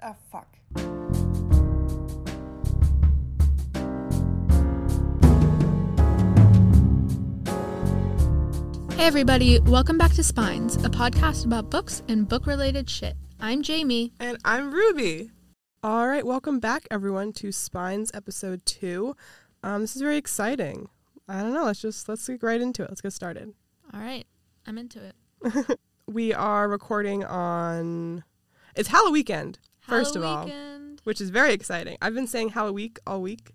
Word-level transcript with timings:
Ah, 0.00 0.14
fuck. 0.30 0.46
Hey, 8.96 9.06
everybody, 9.06 9.58
welcome 9.60 9.98
back 9.98 10.12
to 10.12 10.22
Spines, 10.22 10.76
a 10.76 10.88
podcast 10.88 11.44
about 11.44 11.70
books 11.70 12.02
and 12.08 12.28
book 12.28 12.46
related 12.46 12.88
shit. 12.88 13.16
I'm 13.40 13.62
Jamie. 13.62 14.12
And 14.20 14.38
I'm 14.44 14.72
Ruby. 14.72 15.30
All 15.82 16.06
right, 16.06 16.24
welcome 16.24 16.60
back, 16.60 16.86
everyone, 16.90 17.32
to 17.34 17.50
Spines 17.50 18.10
episode 18.14 18.64
two. 18.66 19.16
Um, 19.62 19.80
this 19.80 19.96
is 19.96 20.02
very 20.02 20.16
exciting. 20.16 20.88
I 21.28 21.42
don't 21.42 21.54
know. 21.54 21.64
Let's 21.64 21.80
just 21.80 22.08
let's 22.08 22.26
get 22.26 22.42
right 22.42 22.60
into 22.60 22.82
it. 22.82 22.90
Let's 22.90 23.00
get 23.00 23.12
started. 23.12 23.52
All 23.92 24.00
right, 24.00 24.26
I'm 24.66 24.78
into 24.78 25.00
it. 25.02 25.78
We 26.08 26.32
are 26.32 26.66
recording 26.70 27.22
on 27.22 28.24
it's 28.74 28.88
Halloween 28.88 29.12
weekend, 29.12 29.58
first 29.88 30.16
of 30.16 30.22
all, 30.24 30.44
Weekend. 30.44 31.00
which 31.04 31.20
is 31.20 31.30
very 31.30 31.52
exciting. 31.52 31.96
I've 32.02 32.14
been 32.14 32.26
saying 32.26 32.50
Halloween 32.50 32.92
all 33.06 33.22
week. 33.22 33.50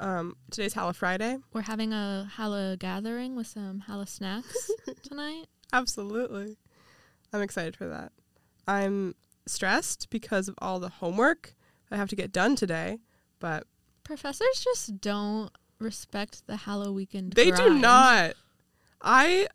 Um, 0.00 0.36
today's 0.50 0.74
Halla 0.74 0.92
Friday. 0.92 1.38
We're 1.52 1.62
having 1.62 1.92
a 1.92 2.28
Halla 2.36 2.76
gathering 2.78 3.36
with 3.36 3.46
some 3.46 3.80
Halla 3.80 4.06
snacks 4.06 4.70
tonight. 5.02 5.46
Absolutely, 5.72 6.56
I'm 7.32 7.42
excited 7.42 7.76
for 7.76 7.86
that. 7.88 8.12
I'm 8.66 9.14
stressed 9.46 10.08
because 10.10 10.48
of 10.48 10.54
all 10.58 10.80
the 10.80 10.88
homework 10.88 11.54
I 11.90 11.96
have 11.96 12.08
to 12.08 12.16
get 12.16 12.32
done 12.32 12.56
today, 12.56 12.98
but 13.38 13.66
Professors 14.02 14.62
just 14.62 15.00
don't 15.00 15.50
respect 15.78 16.46
the 16.46 16.56
Halla 16.56 16.92
weekend. 16.92 17.34
They 17.34 17.50
do 17.50 17.74
not. 17.74 18.34
I 19.00 19.48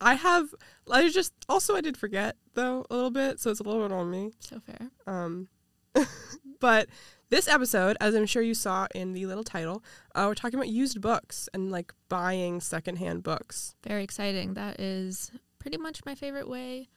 I 0.00 0.14
have 0.14 0.54
I 0.90 1.08
just 1.10 1.32
also 1.48 1.74
I 1.76 1.80
did 1.80 1.96
forget 1.96 2.36
though 2.54 2.86
a 2.90 2.94
little 2.94 3.10
bit, 3.10 3.40
so 3.40 3.50
it's 3.50 3.60
a 3.60 3.62
little 3.62 3.82
bit 3.86 3.92
on 3.92 4.10
me. 4.10 4.32
So 4.40 4.60
fair. 4.60 4.90
Um 5.06 5.48
but 6.60 6.88
this 7.28 7.48
episode, 7.48 7.96
as 8.00 8.14
I'm 8.14 8.26
sure 8.26 8.42
you 8.42 8.54
saw 8.54 8.86
in 8.94 9.12
the 9.12 9.26
little 9.26 9.44
title, 9.44 9.82
uh, 10.14 10.26
we're 10.28 10.34
talking 10.34 10.58
about 10.58 10.68
used 10.68 11.00
books 11.00 11.48
and 11.52 11.70
like 11.70 11.92
buying 12.08 12.60
secondhand 12.60 13.22
books. 13.22 13.74
Very 13.86 14.04
exciting. 14.04 14.54
That 14.54 14.80
is 14.80 15.32
pretty 15.58 15.78
much 15.78 16.04
my 16.04 16.14
favorite 16.14 16.48
way 16.48 16.88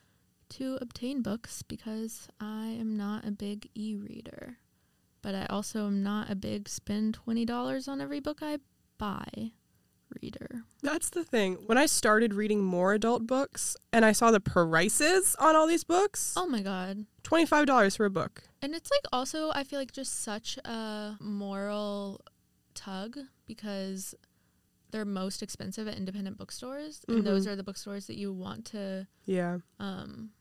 to 0.49 0.77
obtain 0.81 1.21
books 1.21 1.63
because 1.63 2.27
I 2.39 2.67
am 2.79 2.97
not 2.97 3.25
a 3.25 3.31
big 3.31 3.69
e 3.75 3.95
reader. 3.95 4.57
But 5.21 5.35
I 5.35 5.45
also 5.47 5.87
am 5.87 6.01
not 6.01 6.29
a 6.29 6.35
big 6.35 6.69
spend 6.69 7.17
$20 7.27 7.87
on 7.87 7.99
every 7.99 8.19
book 8.19 8.39
I 8.41 8.59
buy 8.97 9.51
reader. 10.21 10.63
That's 10.81 11.09
the 11.09 11.23
thing. 11.23 11.55
When 11.65 11.77
I 11.77 11.85
started 11.85 12.33
reading 12.33 12.63
more 12.63 12.93
adult 12.93 13.27
books 13.27 13.75
and 13.93 14.03
I 14.05 14.11
saw 14.11 14.31
the 14.31 14.39
prices 14.39 15.35
on 15.39 15.55
all 15.55 15.67
these 15.67 15.83
books, 15.83 16.33
Oh 16.37 16.45
my 16.47 16.61
God. 16.61 17.05
$25 17.23 17.97
for 17.97 18.05
a 18.05 18.09
book. 18.09 18.43
And 18.61 18.73
it's 18.75 18.89
like 18.91 19.01
also, 19.13 19.51
I 19.53 19.63
feel 19.63 19.79
like 19.79 19.91
just 19.91 20.21
such 20.21 20.57
a 20.65 21.15
moral 21.19 22.21
tug 22.73 23.17
because 23.45 24.15
they're 24.91 25.05
most 25.05 25.43
expensive 25.43 25.87
at 25.87 25.95
independent 25.95 26.37
bookstores. 26.37 27.01
And 27.07 27.23
those 27.25 27.45
Mhm. 27.45 27.51
are 27.51 27.55
the 27.55 27.63
bookstores 27.63 28.07
that 28.07 28.17
you 28.17 28.33
want 28.33 28.65
to 28.67 29.07
Yeah. 29.25 29.59
um, 29.79 30.31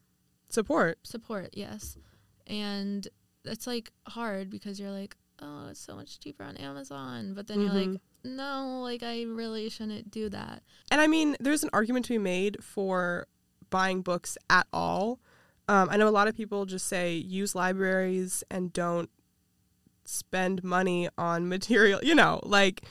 Support. 0.48 0.98
support, 1.06 1.50
yes. 1.53 1.98
And 2.47 3.06
it's 3.44 3.66
like 3.66 3.92
hard 4.06 4.48
because 4.50 4.80
you're 4.80 4.91
like, 4.91 5.16
oh, 5.41 5.69
it's 5.69 5.80
so 5.80 5.94
much 5.94 6.19
cheaper 6.20 6.42
on 6.44 6.56
Amazon. 6.56 7.34
But 7.34 7.47
then 7.47 7.60
you're 7.60 7.72
like, 7.72 7.88
Mhm. 7.91 8.00
No, 8.24 8.80
like 8.83 9.02
I 9.02 9.22
really 9.22 9.69
shouldn't 9.69 10.11
do 10.11 10.28
that. 10.28 10.62
And 10.91 11.00
I 11.00 11.06
mean, 11.06 11.36
there's 11.41 11.62
an 11.62 11.70
argument 11.72 12.06
to 12.06 12.14
be 12.14 12.19
made 12.19 12.62
for 12.62 13.27
buying 13.70 14.02
books 14.02 14.36
at 14.48 14.66
all. 14.72 15.20
Um, 15.69 15.88
I 15.91 15.97
know 15.97 16.08
a 16.08 16.10
lot 16.10 16.28
of 16.28 16.36
people 16.36 16.64
just 16.64 16.86
say 16.86 17.14
use 17.14 17.55
libraries 17.55 18.42
and 18.50 18.72
don't 18.72 19.10
spend 20.05 20.64
money 20.64 21.08
on 21.19 21.48
material. 21.48 22.00
You 22.02 22.14
know, 22.14 22.41
like 22.42 22.83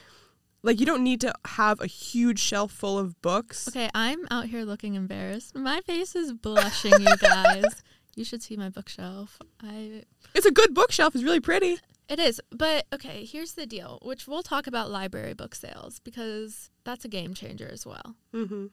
like 0.64 0.80
you 0.80 0.86
don't 0.86 1.04
need 1.04 1.22
to 1.22 1.34
have 1.46 1.82
a 1.82 1.88
huge 1.88 2.40
shelf 2.40 2.72
full 2.72 2.98
of 2.98 3.20
books. 3.22 3.68
Okay, 3.68 3.90
I'm 3.94 4.28
out 4.30 4.46
here 4.46 4.64
looking 4.64 4.96
embarrassed. 4.96 5.56
My 5.56 5.82
face 5.82 6.16
is 6.16 6.34
blushing, 6.34 6.94
you 7.00 7.18
guys. 7.20 7.84
You 8.16 8.24
should 8.24 8.42
see 8.42 8.58
my 8.58 8.70
bookshelf. 8.70 9.40
I 9.62 10.04
It's 10.34 10.46
a 10.46 10.52
good 10.52 10.74
bookshelf. 10.74 11.16
It's 11.16 11.24
really 11.24 11.40
pretty. 11.40 11.80
It 12.10 12.20
is, 12.20 12.40
but 12.52 12.86
okay, 12.94 13.26
here's 13.26 13.54
the 13.54 13.66
deal, 13.66 14.00
which 14.02 14.28
we'll 14.28 14.44
talk 14.44 14.66
about 14.66 14.90
library 14.90 15.34
book 15.34 15.54
sales 15.54 16.00
because 16.00 16.70
that's 16.86 17.04
a 17.04 17.10
game 17.10 17.34
changer 17.34 17.70
as 17.72 17.86
well. 17.86 18.16
hmm 18.32 18.68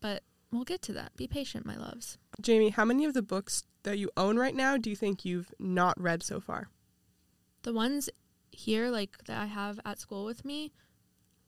But 0.00 0.22
we'll 0.50 0.64
get 0.64 0.82
to 0.82 0.92
that. 0.94 1.16
Be 1.16 1.28
patient, 1.28 1.64
my 1.64 1.76
loves. 1.76 2.18
Jamie, 2.40 2.70
how 2.70 2.84
many 2.84 3.04
of 3.04 3.14
the 3.14 3.22
books 3.22 3.62
that 3.84 3.98
you 3.98 4.10
own 4.16 4.36
right 4.36 4.54
now 4.54 4.76
do 4.76 4.90
you 4.90 4.96
think 4.96 5.24
you've 5.24 5.52
not 5.60 6.00
read 6.00 6.22
so 6.24 6.40
far? 6.40 6.68
The 7.62 7.72
ones 7.72 8.10
here, 8.50 8.90
like 8.90 9.16
that 9.26 9.40
I 9.40 9.46
have 9.46 9.78
at 9.84 10.00
school 10.00 10.24
with 10.24 10.44
me, 10.44 10.72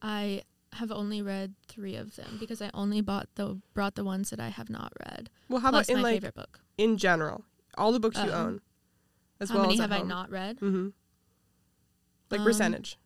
I 0.00 0.42
have 0.74 0.92
only 0.92 1.20
read 1.22 1.54
three 1.66 1.96
of 1.96 2.14
them 2.14 2.36
because 2.38 2.60
I 2.62 2.70
only 2.74 3.00
bought 3.00 3.28
the 3.34 3.58
brought 3.74 3.94
the 3.96 4.04
ones 4.04 4.30
that 4.30 4.38
I 4.38 4.48
have 4.50 4.68
not 4.70 4.92
read. 5.00 5.30
Well, 5.48 5.60
how 5.60 5.70
plus 5.70 5.88
about 5.88 5.92
in 5.96 6.02
my 6.02 6.02
like 6.10 6.16
favorite 6.16 6.34
book. 6.34 6.60
in 6.76 6.96
general, 6.96 7.44
all 7.76 7.90
the 7.90 7.98
books 8.00 8.18
you 8.18 8.30
own, 8.30 8.60
as 9.40 9.48
How 9.48 9.56
well 9.56 9.62
many 9.64 9.74
as 9.74 9.80
have 9.80 9.92
I 9.92 10.02
not 10.02 10.30
read? 10.30 10.60
Mm-hmm. 10.60 10.88
Like 12.30 12.40
Um, 12.40 12.46
percentage. 12.46 12.98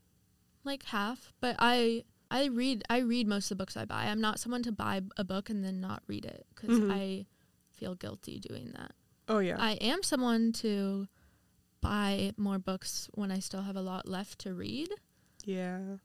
Like 0.65 0.85
half, 0.85 1.33
but 1.41 1.57
I 1.59 2.05
I 2.31 2.47
read 2.47 2.83
I 2.89 2.99
read 2.99 3.27
most 3.27 3.51
of 3.51 3.59
the 3.59 3.63
books 3.63 3.77
I 3.77 3.85
buy. 3.85 4.05
I'm 4.07 4.21
not 4.21 4.39
someone 4.41 4.63
to 4.63 4.73
buy 4.73 5.03
a 5.17 5.25
book 5.25 5.51
and 5.51 5.65
then 5.65 5.81
not 5.81 6.03
read 6.07 6.25
it 6.25 6.47
because 6.55 6.79
Mhm. 6.79 6.91
I 6.93 7.27
feel 7.71 7.95
guilty 7.95 8.39
doing 8.41 8.73
that. 8.77 8.93
Oh 9.29 9.39
yeah. 9.41 9.57
I 9.59 9.73
am 9.73 10.03
someone 10.03 10.53
to 10.55 11.09
buy 11.81 12.33
more 12.37 12.59
books 12.59 13.09
when 13.15 13.31
I 13.31 13.39
still 13.41 13.63
have 13.63 13.77
a 13.77 13.81
lot 13.83 14.07
left 14.09 14.39
to 14.41 14.55
read 14.55 14.89
yeah. 15.45 15.97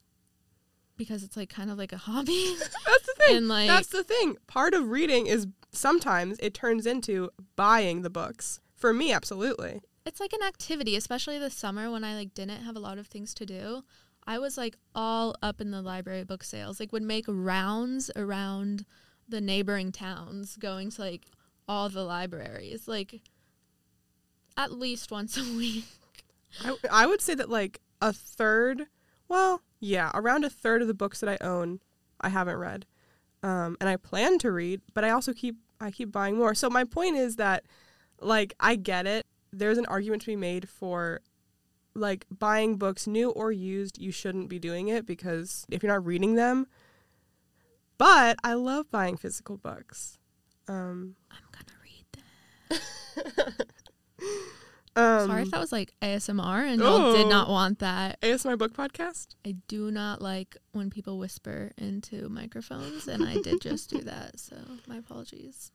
because 0.95 1.23
it's 1.23 1.37
like 1.37 1.49
kind 1.49 1.69
of 1.69 1.77
like 1.77 1.93
a 1.93 1.97
hobby. 1.97 2.55
That's 2.59 3.05
the 3.05 3.13
thing. 3.25 3.37
and 3.37 3.47
like 3.47 3.67
That's 3.67 3.89
the 3.89 4.03
thing. 4.03 4.37
Part 4.47 4.73
of 4.73 4.89
reading 4.89 5.27
is 5.27 5.47
sometimes 5.71 6.37
it 6.39 6.53
turns 6.53 6.85
into 6.87 7.29
buying 7.55 8.01
the 8.01 8.09
books. 8.09 8.59
For 8.75 8.93
me, 8.93 9.11
absolutely. 9.11 9.81
It's 10.07 10.19
like 10.19 10.33
an 10.33 10.43
activity, 10.43 10.95
especially 10.95 11.37
the 11.37 11.49
summer 11.49 11.91
when 11.91 12.03
I 12.03 12.15
like 12.15 12.33
didn't 12.33 12.63
have 12.63 12.75
a 12.75 12.79
lot 12.79 12.97
of 12.97 13.07
things 13.07 13.33
to 13.35 13.45
do. 13.45 13.83
I 14.25 14.39
was 14.39 14.57
like 14.57 14.77
all 14.95 15.35
up 15.41 15.61
in 15.61 15.71
the 15.71 15.81
library 15.81 16.23
book 16.23 16.43
sales. 16.43 16.79
Like 16.79 16.91
would 16.91 17.03
make 17.03 17.25
rounds 17.27 18.09
around 18.15 18.85
the 19.27 19.41
neighboring 19.41 19.91
towns 19.91 20.55
going 20.55 20.89
to 20.91 21.01
like 21.01 21.25
all 21.67 21.89
the 21.89 22.03
libraries 22.03 22.87
like 22.87 23.21
at 24.55 24.71
least 24.71 25.11
once 25.11 25.37
a 25.37 25.43
week. 25.57 25.85
I, 26.63 26.75
I 26.91 27.05
would 27.05 27.21
say 27.21 27.35
that 27.35 27.49
like 27.49 27.81
a 28.01 28.13
third, 28.13 28.87
well, 29.27 29.61
yeah, 29.79 30.11
around 30.13 30.45
a 30.45 30.49
third 30.49 30.81
of 30.81 30.87
the 30.87 30.93
books 30.93 31.19
that 31.19 31.29
I 31.29 31.45
own, 31.45 31.79
I 32.19 32.29
haven't 32.29 32.57
read, 32.57 32.85
um, 33.43 33.77
and 33.79 33.89
I 33.89 33.97
plan 33.97 34.39
to 34.39 34.51
read, 34.51 34.81
but 34.93 35.03
I 35.03 35.11
also 35.11 35.33
keep 35.33 35.57
I 35.79 35.91
keep 35.91 36.11
buying 36.11 36.37
more. 36.37 36.55
So 36.55 36.69
my 36.69 36.85
point 36.85 37.17
is 37.17 37.35
that, 37.35 37.63
like, 38.19 38.55
I 38.59 38.75
get 38.75 39.05
it. 39.05 39.27
There's 39.51 39.77
an 39.77 39.85
argument 39.87 40.21
to 40.23 40.27
be 40.27 40.35
made 40.35 40.67
for, 40.69 41.21
like, 41.93 42.25
buying 42.29 42.77
books 42.77 43.07
new 43.07 43.29
or 43.31 43.51
used. 43.51 43.97
You 43.99 44.11
shouldn't 44.11 44.49
be 44.49 44.59
doing 44.59 44.87
it 44.87 45.05
because 45.05 45.65
if 45.69 45.81
you're 45.83 45.91
not 45.91 46.05
reading 46.05 46.35
them. 46.35 46.67
But 47.97 48.37
I 48.43 48.53
love 48.53 48.91
buying 48.91 49.17
physical 49.17 49.57
books. 49.57 50.17
Um, 50.67 51.15
I'm 51.31 51.37
gonna 51.51 51.79
read 51.81 52.05
them. 53.39 53.53
um, 54.95 55.27
Sorry 55.27 55.41
if 55.43 55.51
that 55.51 55.59
was 55.59 55.71
like 55.71 55.93
ASMR 56.01 56.71
and 56.71 56.79
y'all 56.81 57.13
did 57.13 57.25
Oh. 57.25 57.29
not 57.29 57.49
want 57.49 57.79
that. 57.79 58.19
ASMR 58.21 58.57
book 58.57 58.73
podcast. 58.73 59.29
I 59.45 59.55
do 59.67 59.89
not 59.91 60.21
like 60.21 60.57
when 60.73 60.89
people 60.91 61.17
whisper 61.17 61.71
into 61.77 62.29
microphones, 62.29 63.07
and 63.07 63.23
I 63.23 63.41
did 63.41 63.61
just 63.61 63.89
do 63.89 64.01
that. 64.01 64.39
So 64.39 64.57
my 64.87 64.97
apologies. 64.97 65.71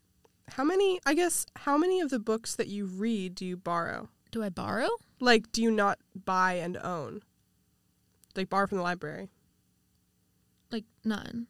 How 0.49 0.65
many, 0.65 1.01
I 1.07 1.15
guess, 1.15 1.47
how 1.57 1.79
many 1.79 2.01
of 2.01 2.11
the 2.11 2.19
books 2.19 2.57
that 2.57 2.69
you 2.69 2.87
read 2.87 3.35
do 3.35 3.47
you 3.47 3.57
borrow? 3.57 4.09
Do 4.31 4.43
I 4.43 4.49
borrow? 4.49 4.89
Like, 5.21 5.53
do 5.53 5.63
you 5.63 5.71
not 5.71 5.99
buy 6.15 6.55
and 6.55 6.77
own? 6.77 7.23
Like, 8.35 8.49
borrow 8.49 8.67
from 8.67 8.79
the 8.79 8.85
library? 8.85 9.31
Like 10.71 10.85
none. 11.05 11.47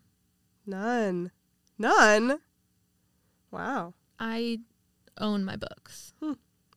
None. 0.66 1.30
None? 1.78 2.40
Wow. 3.50 3.94
I 4.18 4.58
own 5.18 5.44
my 5.44 5.56
books. 5.56 6.12
Hmm. 6.20 6.32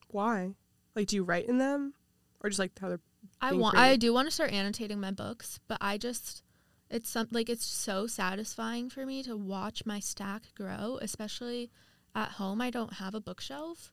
Why? 0.08 0.54
Like, 0.94 1.08
do 1.08 1.16
you 1.16 1.24
write 1.24 1.46
in 1.46 1.58
them? 1.58 1.94
Or 2.40 2.48
just 2.48 2.60
like 2.60 2.78
how 2.78 2.88
they're. 2.88 3.00
I 3.40 3.52
want. 3.52 3.76
I 3.76 3.96
do 3.96 4.12
want 4.12 4.28
to 4.28 4.32
start 4.32 4.52
annotating 4.52 5.00
my 5.00 5.10
books, 5.10 5.58
but 5.66 5.78
I 5.80 5.98
just. 5.98 6.42
It's 6.88 7.10
some 7.10 7.26
like 7.32 7.48
it's 7.50 7.66
so 7.66 8.06
satisfying 8.06 8.88
for 8.90 9.04
me 9.04 9.24
to 9.24 9.36
watch 9.36 9.84
my 9.84 9.98
stack 9.98 10.42
grow, 10.54 11.00
especially 11.02 11.70
at 12.16 12.32
home. 12.32 12.60
I 12.60 12.70
don't 12.70 12.94
have 12.94 13.14
a 13.14 13.20
bookshelf. 13.20 13.92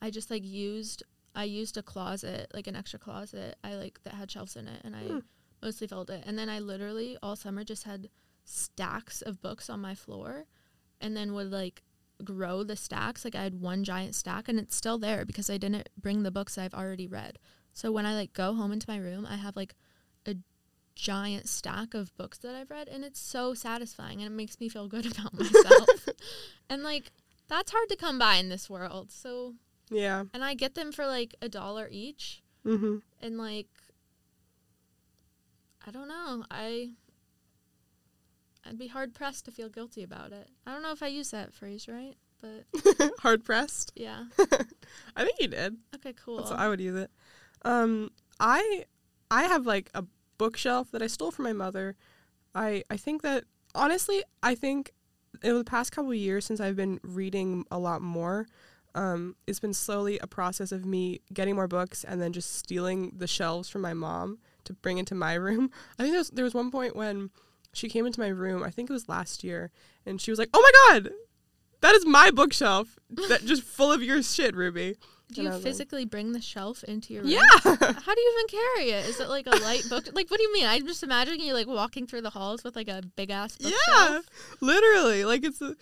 I 0.00 0.10
just 0.10 0.30
like 0.30 0.44
used 0.44 1.02
I 1.34 1.44
used 1.44 1.76
a 1.78 1.82
closet, 1.82 2.50
like 2.54 2.66
an 2.66 2.76
extra 2.76 2.98
closet. 2.98 3.56
I 3.64 3.74
like 3.74 4.00
that 4.04 4.14
had 4.14 4.30
shelves 4.30 4.54
in 4.54 4.68
it, 4.68 4.82
and 4.84 4.94
I 4.94 5.00
Hmm. 5.00 5.18
mostly 5.62 5.86
filled 5.88 6.10
it. 6.10 6.22
And 6.26 6.38
then 6.38 6.48
I 6.50 6.58
literally 6.60 7.16
all 7.22 7.34
summer 7.36 7.64
just 7.64 7.84
had 7.84 8.10
stacks 8.44 9.22
of 9.22 9.40
books 9.40 9.70
on 9.70 9.80
my 9.80 9.94
floor, 9.94 10.44
and 11.00 11.16
then 11.16 11.32
would 11.34 11.50
like 11.50 11.82
grow 12.22 12.62
the 12.62 12.76
stacks. 12.76 13.24
Like 13.24 13.34
I 13.34 13.42
had 13.42 13.60
one 13.60 13.82
giant 13.82 14.14
stack 14.14 14.48
and 14.48 14.58
it's 14.58 14.76
still 14.76 14.98
there 14.98 15.24
because 15.24 15.48
I 15.50 15.56
didn't 15.58 15.88
bring 16.00 16.22
the 16.22 16.30
books 16.30 16.58
I've 16.58 16.74
already 16.74 17.08
read. 17.08 17.38
So 17.72 17.90
when 17.90 18.04
I 18.06 18.14
like 18.14 18.32
go 18.34 18.54
home 18.54 18.70
into 18.70 18.88
my 18.88 18.98
room, 18.98 19.26
I 19.26 19.36
have 19.36 19.56
like 19.56 19.74
a 20.26 20.36
giant 20.94 21.48
stack 21.48 21.94
of 21.94 22.14
books 22.16 22.38
that 22.38 22.54
I've 22.54 22.70
read 22.70 22.86
and 22.86 23.02
it's 23.04 23.18
so 23.18 23.54
satisfying 23.54 24.20
and 24.22 24.30
it 24.32 24.36
makes 24.36 24.60
me 24.60 24.68
feel 24.68 24.86
good 24.86 25.06
about 25.18 25.32
myself. 25.34 26.08
and 26.70 26.82
like 26.84 27.10
that's 27.56 27.70
hard 27.72 27.88
to 27.90 27.96
come 27.96 28.18
by 28.18 28.36
in 28.36 28.48
this 28.48 28.68
world. 28.70 29.10
So 29.12 29.54
Yeah. 29.90 30.24
and 30.32 30.42
I 30.44 30.54
get 30.54 30.74
them 30.74 30.90
for 30.92 31.06
like 31.06 31.34
a 31.42 31.48
dollar 31.48 31.88
each 31.90 32.42
Mm-hmm. 32.66 32.96
and 33.20 33.38
like 33.38 33.66
I 35.86 35.90
don't 35.90 36.08
know. 36.08 36.44
I 36.50 36.90
I'd 38.64 38.78
be 38.78 38.86
hard 38.86 39.14
pressed 39.14 39.44
to 39.46 39.50
feel 39.50 39.68
guilty 39.68 40.02
about 40.04 40.32
it. 40.32 40.48
I 40.66 40.72
don't 40.72 40.82
know 40.82 40.92
if 40.92 41.02
I 41.02 41.08
use 41.08 41.30
that 41.32 41.52
phrase 41.52 41.88
right, 41.88 42.14
but 42.40 43.10
Hard 43.18 43.44
pressed. 43.44 43.92
yeah. 43.96 44.24
I 45.16 45.24
think 45.24 45.40
you 45.40 45.48
did. 45.48 45.76
Okay, 45.96 46.12
cool. 46.12 46.36
That's 46.38 46.50
how 46.50 46.56
I 46.56 46.68
would 46.68 46.80
use 46.80 46.96
it. 46.96 47.10
Um, 47.64 48.10
I 48.38 48.84
I 49.30 49.42
have 49.44 49.66
like 49.66 49.90
a 49.94 50.04
bookshelf 50.38 50.90
that 50.92 51.02
I 51.02 51.08
stole 51.08 51.32
from 51.32 51.44
my 51.44 51.52
mother. 51.52 51.96
I 52.54 52.84
I 52.88 52.96
think 52.96 53.22
that 53.22 53.44
honestly, 53.74 54.22
I 54.42 54.54
think 54.54 54.92
in 55.42 55.56
the 55.56 55.64
past 55.64 55.92
couple 55.92 56.12
years 56.14 56.44
since 56.44 56.60
I've 56.60 56.76
been 56.76 57.00
reading 57.02 57.64
a 57.70 57.78
lot 57.78 58.02
more, 58.02 58.46
um, 58.94 59.36
it's 59.46 59.60
been 59.60 59.72
slowly 59.72 60.18
a 60.18 60.26
process 60.26 60.72
of 60.72 60.84
me 60.84 61.20
getting 61.32 61.54
more 61.54 61.68
books 61.68 62.04
and 62.04 62.20
then 62.20 62.32
just 62.32 62.54
stealing 62.56 63.12
the 63.16 63.26
shelves 63.26 63.68
from 63.68 63.80
my 63.80 63.94
mom 63.94 64.38
to 64.64 64.74
bring 64.74 64.98
into 64.98 65.14
my 65.14 65.34
room. 65.46 65.70
I 65.98 66.02
think 66.02 66.12
there 66.12 66.20
was, 66.20 66.30
there 66.30 66.44
was 66.44 66.54
one 66.54 66.70
point 66.70 66.94
when 66.94 67.30
she 67.72 67.88
came 67.88 68.06
into 68.06 68.20
my 68.20 68.28
room. 68.28 68.62
I 68.62 68.70
think 68.70 68.90
it 68.90 68.92
was 68.92 69.08
last 69.08 69.42
year, 69.42 69.70
and 70.04 70.20
she 70.20 70.30
was 70.30 70.38
like, 70.38 70.50
"Oh 70.52 70.60
my 70.60 71.00
god, 71.00 71.12
that 71.80 71.94
is 71.94 72.04
my 72.04 72.30
bookshelf, 72.30 72.98
that 73.28 73.46
just 73.46 73.62
full 73.62 73.90
of 73.90 74.02
your 74.02 74.22
shit, 74.22 74.54
Ruby." 74.54 74.96
Do 75.32 75.42
you 75.42 75.50
like, 75.50 75.62
physically 75.62 76.04
bring 76.04 76.32
the 76.32 76.40
shelf 76.40 76.84
into 76.84 77.14
your 77.14 77.22
room? 77.22 77.32
Yeah. 77.32 77.40
How 77.64 78.14
do 78.14 78.20
you 78.20 78.34
even 78.34 78.60
carry 78.60 78.90
it? 78.90 79.06
Is 79.06 79.20
it 79.20 79.28
like 79.28 79.46
a 79.46 79.56
light 79.56 79.84
book? 79.88 80.08
Like, 80.12 80.30
what 80.30 80.38
do 80.38 80.42
you 80.42 80.52
mean? 80.52 80.66
I'm 80.66 80.86
just 80.86 81.02
imagining 81.02 81.40
you 81.40 81.54
like 81.54 81.66
walking 81.66 82.06
through 82.06 82.22
the 82.22 82.30
halls 82.30 82.64
with 82.64 82.76
like 82.76 82.88
a 82.88 83.02
big 83.16 83.30
ass 83.30 83.56
bookshelf. 83.56 83.78
Yeah, 83.88 84.20
literally. 84.60 85.24
Like 85.24 85.44
it's 85.44 85.60
a, 85.62 85.76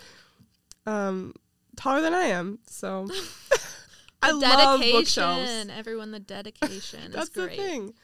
um 0.87 1.35
taller 1.77 2.01
than 2.01 2.15
I 2.15 2.25
am. 2.25 2.59
So 2.67 3.09
I 4.23 4.33
love 4.33 4.81
bookshelves. 4.81 5.69
Everyone, 5.77 6.11
the 6.11 6.21
dedication 6.21 7.11
That's 7.13 7.31
the 7.31 7.49
thing. 7.49 7.95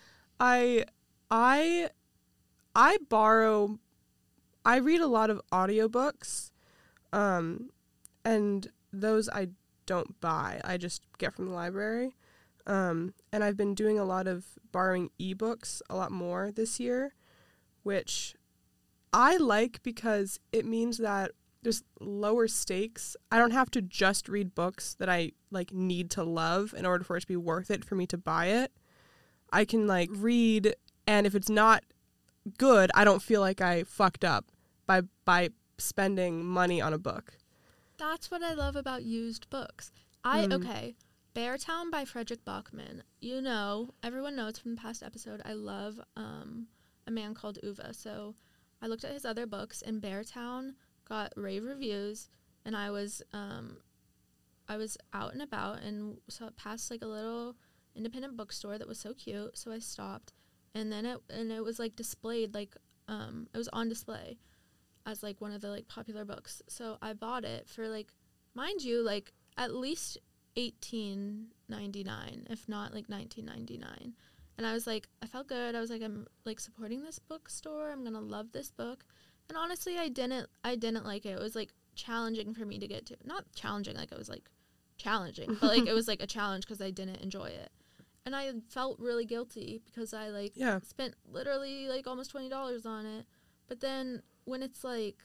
I 0.40 0.84
I 1.31 1.90
I 2.75 2.99
borrow 3.08 3.78
I 4.64 4.76
read 4.76 5.00
a 5.00 5.06
lot 5.06 5.31
of 5.31 5.40
audiobooks. 5.52 6.50
Um 7.12 7.70
and 8.25 8.69
those 8.92 9.28
I 9.28 9.49
don't 9.87 10.21
buy. 10.21 10.61
I 10.65 10.77
just 10.77 11.03
get 11.19 11.35
from 11.35 11.47
the 11.47 11.55
library. 11.55 12.17
Um 12.67 13.15
and 13.33 13.44
I've 13.44 13.56
been 13.56 13.75
doing 13.75 13.99
a 13.99 14.05
lot 14.05 14.27
of 14.27 14.44
borrowing 14.73 15.11
ebooks 15.21 15.81
a 15.88 15.97
lot 15.97 16.11
more 16.11 16.50
this 16.50 16.79
year, 16.81 17.15
which 17.83 18.35
I 19.12 19.37
like 19.37 19.83
because 19.83 20.41
it 20.53 20.67
means 20.67 20.99
that 20.99 21.33
there's 21.62 21.83
lower 22.00 22.47
stakes. 22.47 23.17
I 23.33 23.38
don't 23.38 23.53
have 23.53 23.71
to 23.73 23.83
just 23.83 24.29
read 24.29 24.55
books 24.55 24.94
that 24.99 25.09
I 25.09 25.33
like 25.50 25.73
need 25.73 26.11
to 26.12 26.23
love 26.23 26.75
in 26.77 26.87
order 26.87 27.03
for 27.03 27.17
it 27.17 27.23
to 27.23 27.27
be 27.27 27.37
worth 27.37 27.71
it 27.71 27.85
for 27.85 27.94
me 27.94 28.06
to 28.09 28.19
buy 28.19 28.47
it. 28.47 28.73
I 29.53 29.65
can 29.65 29.87
like 29.87 30.11
read 30.12 30.75
and 31.06 31.27
if 31.27 31.35
it's 31.35 31.49
not 31.49 31.85
good, 32.59 32.91
I 32.94 33.05
don't 33.05 33.23
feel 33.23 33.41
like 33.41 33.61
I 33.61 33.85
fucked 33.85 34.25
up 34.25 34.47
by 34.87 35.03
by 35.25 35.50
spending 35.79 36.44
money 36.44 36.81
on 36.81 36.93
a 36.93 36.99
book. 36.99 37.38
That's 37.98 38.31
what 38.31 38.43
I 38.43 38.52
love 38.52 38.76
about 38.76 39.04
used 39.04 39.48
books. 39.50 39.90
I 40.25 40.46
Mm. 40.46 40.52
okay. 40.54 40.96
Beartown 41.34 41.90
by 41.90 42.04
Fredrik 42.04 42.44
Backman. 42.44 43.02
You 43.20 43.40
know, 43.40 43.94
everyone 44.02 44.37
knows 44.37 44.58
from 44.58 44.75
the 44.75 44.81
past 44.81 45.02
episode. 45.02 45.43
I 45.44 45.52
love 45.52 46.00
um, 46.16 46.69
a 47.06 47.10
man 47.10 47.34
called 47.34 47.58
Ove. 47.62 47.81
So 47.93 48.34
I 48.81 48.87
looked 48.87 49.04
at 49.04 49.12
his 49.12 49.25
other 49.25 49.46
books, 49.46 49.82
and 49.82 50.00
Beartown 50.00 50.75
got 51.08 51.32
rave 51.37 51.64
reviews. 51.64 52.28
And 52.64 52.76
I 52.76 52.90
was 52.90 53.22
um, 53.32 53.78
I 54.69 54.76
was 54.76 54.96
out 55.12 55.32
and 55.32 55.42
about 55.42 55.82
and 55.82 56.19
saw 56.28 56.50
passed 56.56 56.90
like 56.90 57.02
a 57.02 57.06
little 57.06 57.56
independent 57.94 58.37
bookstore 58.37 58.78
that 58.78 58.88
was 58.88 58.99
so 58.99 59.14
cute. 59.14 59.56
So 59.56 59.70
I 59.70 59.78
stopped, 59.78 60.32
and 60.75 60.90
then 60.90 61.06
it 61.06 61.20
and 61.31 61.52
it 61.52 61.62
was 61.62 61.78
like 61.78 61.96
displayed 61.96 62.54
like 62.54 62.76
um, 63.08 63.46
it 63.54 63.58
was 63.58 63.69
on 63.69 63.88
display 63.88 64.38
as 65.06 65.23
like 65.23 65.41
one 65.41 65.53
of 65.53 65.61
the 65.62 65.70
like 65.70 65.88
popular 65.88 66.25
books. 66.25 66.61
So 66.69 66.99
I 67.00 67.12
bought 67.14 67.44
it 67.44 67.69
for 67.69 67.88
like 67.88 68.12
mind 68.55 68.82
you 68.82 69.03
like 69.03 69.32
at 69.56 69.73
least 69.75 70.19
18.99 70.56 72.50
if 72.50 72.69
not 72.69 72.94
like 72.94 73.06
19.99. 73.08 74.12
And 74.58 74.67
I 74.67 74.73
was 74.73 74.87
like 74.87 75.08
I 75.23 75.26
felt 75.26 75.47
good. 75.49 75.75
I 75.75 75.81
was 75.81 75.91
like 75.91 76.03
I'm 76.03 76.26
like 76.44 76.61
supporting 76.61 77.03
this 77.03 77.19
bookstore. 77.19 77.91
I'm 77.91 78.03
going 78.03 78.14
to 78.14 78.20
love 78.20 78.53
this 78.53 78.70
book. 78.70 79.05
And 79.49 79.56
honestly, 79.56 79.97
I 79.99 80.08
didn't 80.08 80.49
I 80.64 80.76
didn't 80.76 81.05
like 81.05 81.25
it. 81.26 81.31
It 81.31 81.38
was 81.41 81.55
like 81.55 81.70
challenging 81.94 82.52
for 82.55 82.64
me 82.64 82.79
to 82.79 82.88
get 82.88 83.06
to. 83.06 83.17
Not 83.25 83.44
challenging 83.55 83.97
like 83.97 84.12
it 84.12 84.19
was 84.19 84.29
like 84.29 84.50
challenging, 84.97 85.56
but 85.61 85.69
like 85.76 85.87
it 85.87 85.93
was 85.94 86.09
like 86.09 86.23
a 86.23 86.26
challenge 86.26 86.67
cuz 86.67 86.81
I 86.81 86.91
didn't 86.91 87.17
enjoy 87.23 87.47
it. 87.47 87.70
And 88.25 88.35
I 88.35 88.50
felt 88.70 88.99
really 88.99 89.25
guilty 89.25 89.82
because 89.85 90.12
I 90.12 90.31
like 90.31 90.52
Yeah. 90.56 90.81
spent 90.81 91.14
literally 91.31 91.87
like 91.88 92.06
almost 92.09 92.31
twenty 92.31 92.49
dollars 92.49 92.85
on 92.87 93.06
it. 93.06 93.26
But 93.69 93.81
then 93.81 94.23
when 94.46 94.62
it's 94.62 94.82
like 94.82 95.19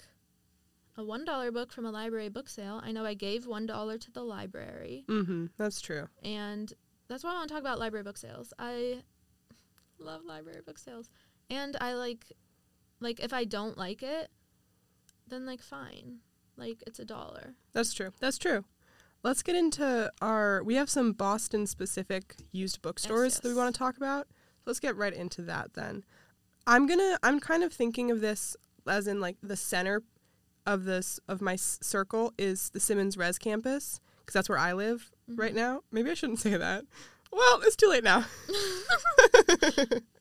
a 0.97 1.03
one 1.03 1.23
dollar 1.23 1.51
book 1.51 1.71
from 1.71 1.85
a 1.85 1.91
library 1.91 2.27
book 2.29 2.49
sale, 2.49 2.81
I 2.83 2.91
know 2.91 3.05
I 3.05 3.13
gave 3.13 3.47
one 3.47 3.65
dollar 3.65 3.97
to 3.97 4.11
the 4.11 4.23
library, 4.23 5.05
Mhm. 5.07 5.49
That's 5.57 5.79
true. 5.79 6.09
and 6.21 6.73
that's 7.07 7.23
why 7.23 7.31
I 7.31 7.35
want 7.35 7.47
to 7.47 7.53
talk 7.53 7.61
about 7.61 7.79
library 7.79 8.03
book 8.03 8.17
sales. 8.17 8.53
I 8.59 9.03
love 9.97 10.25
library 10.25 10.61
book 10.65 10.77
sales, 10.77 11.09
and 11.49 11.77
I 11.79 11.93
like 11.93 12.25
like 12.99 13.19
if 13.19 13.31
I 13.33 13.45
don't 13.45 13.77
like 13.77 14.03
it, 14.03 14.29
then 15.27 15.45
like 15.45 15.61
fine, 15.61 16.19
like 16.57 16.83
it's 16.85 16.99
a 16.99 17.05
dollar. 17.05 17.55
That's 17.71 17.93
true. 17.93 18.11
That's 18.19 18.37
true. 18.37 18.65
Let's 19.23 19.43
get 19.43 19.55
into 19.55 20.11
our. 20.21 20.63
We 20.63 20.75
have 20.75 20.89
some 20.89 21.13
Boston 21.13 21.67
specific 21.67 22.35
used 22.51 22.81
bookstores 22.81 23.39
that 23.39 23.47
we 23.47 23.53
want 23.53 23.73
to 23.73 23.77
talk 23.77 23.95
about. 23.97 24.27
Let's 24.65 24.79
get 24.79 24.95
right 24.95 25.13
into 25.13 25.41
that 25.43 25.73
then. 25.75 26.03
I'm 26.67 26.85
gonna. 26.87 27.17
I'm 27.23 27.39
kind 27.39 27.63
of 27.63 27.71
thinking 27.71 28.09
of 28.11 28.19
this 28.21 28.55
as 28.87 29.07
in 29.07 29.19
like 29.21 29.37
the 29.43 29.55
center 29.55 30.03
of 30.65 30.83
this 30.85 31.19
of 31.27 31.41
my 31.41 31.53
s- 31.53 31.79
circle 31.81 32.33
is 32.37 32.69
the 32.69 32.79
Simmons 32.79 33.17
Res 33.17 33.37
campus 33.37 33.99
because 34.19 34.33
that's 34.33 34.49
where 34.49 34.57
I 34.59 34.73
live 34.73 35.11
right 35.27 35.53
now. 35.55 35.81
Maybe 35.91 36.11
I 36.11 36.13
shouldn't 36.13 36.39
say 36.47 36.55
that. 36.57 36.85
Well, 37.31 37.61
it's 37.63 37.75
too 37.75 37.87
late 37.87 38.03
now. 38.03 38.25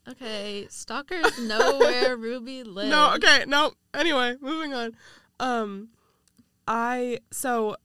Okay, 0.09 0.67
stalkers 0.71 1.39
know 1.39 1.79
where 1.79 2.17
Ruby 2.17 2.65
lives. 2.65 2.91
No, 2.91 3.15
okay, 3.15 3.45
no. 3.47 3.75
Anyway, 3.95 4.35
moving 4.41 4.75
on. 4.75 4.97
Um 5.39 5.91
I 6.67 7.19
so 7.31 7.77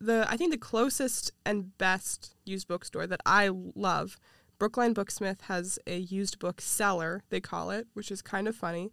the 0.00 0.26
I 0.28 0.36
think 0.36 0.50
the 0.50 0.58
closest 0.58 1.30
and 1.46 1.76
best 1.78 2.34
used 2.44 2.66
bookstore 2.66 3.06
that 3.06 3.20
I 3.26 3.50
love, 3.76 4.18
Brookline 4.58 4.94
Booksmith 4.94 5.42
has 5.42 5.78
a 5.86 5.98
used 5.98 6.38
book 6.38 6.60
cellar, 6.60 7.22
they 7.30 7.40
call 7.40 7.70
it, 7.70 7.86
which 7.94 8.10
is 8.10 8.20
kind 8.22 8.48
of 8.48 8.56
funny. 8.56 8.90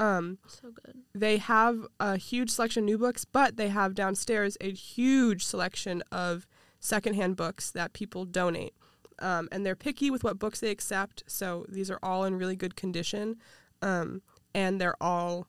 Um 0.00 0.38
So 0.46 0.70
good. 0.70 0.96
they 1.14 1.36
have 1.36 1.86
a 2.00 2.16
huge 2.16 2.50
selection 2.50 2.82
of 2.82 2.86
new 2.86 2.98
books, 2.98 3.24
but 3.24 3.56
they 3.56 3.68
have 3.68 3.94
downstairs 3.94 4.56
a 4.60 4.72
huge 4.72 5.44
selection 5.44 6.02
of 6.10 6.46
secondhand 6.80 7.36
books 7.36 7.70
that 7.70 7.92
people 7.92 8.24
donate. 8.24 8.74
Um, 9.18 9.48
and 9.52 9.66
they're 9.66 9.76
picky 9.76 10.10
with 10.10 10.24
what 10.24 10.38
books 10.38 10.60
they 10.60 10.70
accept, 10.70 11.22
so 11.26 11.66
these 11.68 11.90
are 11.90 11.98
all 12.02 12.24
in 12.24 12.36
really 12.36 12.56
good 12.56 12.74
condition, 12.74 13.36
um, 13.82 14.22
and 14.54 14.80
they're 14.80 14.96
all 15.02 15.46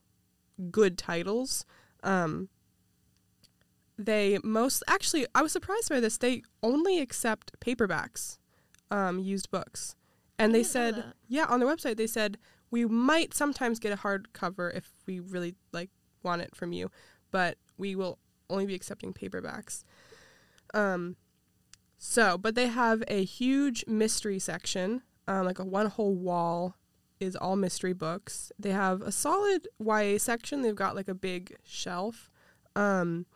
good 0.71 0.97
titles. 0.97 1.65
Um, 2.03 2.49
they 3.97 4.39
most 4.43 4.83
actually, 4.89 5.25
I 5.33 5.41
was 5.41 5.53
surprised 5.53 5.89
by 5.89 6.01
this. 6.01 6.17
They 6.17 6.43
only 6.61 6.99
accept 6.99 7.57
paperbacks, 7.61 8.39
um, 8.89 9.19
used 9.19 9.49
books, 9.51 9.95
and 10.37 10.53
they 10.53 10.63
said, 10.63 10.95
that. 10.95 11.15
yeah, 11.29 11.45
on 11.45 11.61
their 11.61 11.69
website 11.69 11.95
they 11.95 12.07
said 12.07 12.37
we 12.71 12.85
might 12.85 13.33
sometimes 13.33 13.79
get 13.79 13.91
a 13.91 13.97
hardcover 13.97 14.75
if 14.75 14.91
we 15.05 15.19
really 15.19 15.55
like 15.71 15.89
want 16.23 16.41
it 16.41 16.55
from 16.55 16.73
you, 16.73 16.89
but 17.29 17.57
we 17.77 17.95
will 17.95 18.17
only 18.49 18.65
be 18.65 18.75
accepting 18.75 19.13
paperbacks. 19.13 19.83
Um, 20.73 21.17
so, 21.97 22.37
but 22.37 22.55
they 22.55 22.67
have 22.67 23.03
a 23.07 23.23
huge 23.23 23.85
mystery 23.85 24.39
section, 24.39 25.03
um, 25.27 25.45
like 25.45 25.59
a 25.59 25.65
one 25.65 25.87
whole 25.87 26.15
wall 26.15 26.75
is 27.19 27.35
all 27.35 27.55
mystery 27.55 27.93
books. 27.93 28.51
They 28.57 28.71
have 28.71 29.01
a 29.01 29.11
solid 29.11 29.67
YA 29.79 30.17
section. 30.17 30.61
They've 30.61 30.73
got 30.73 30.95
like 30.95 31.07
a 31.07 31.13
big 31.13 31.55
shelf, 31.63 32.31
um, 32.75 33.27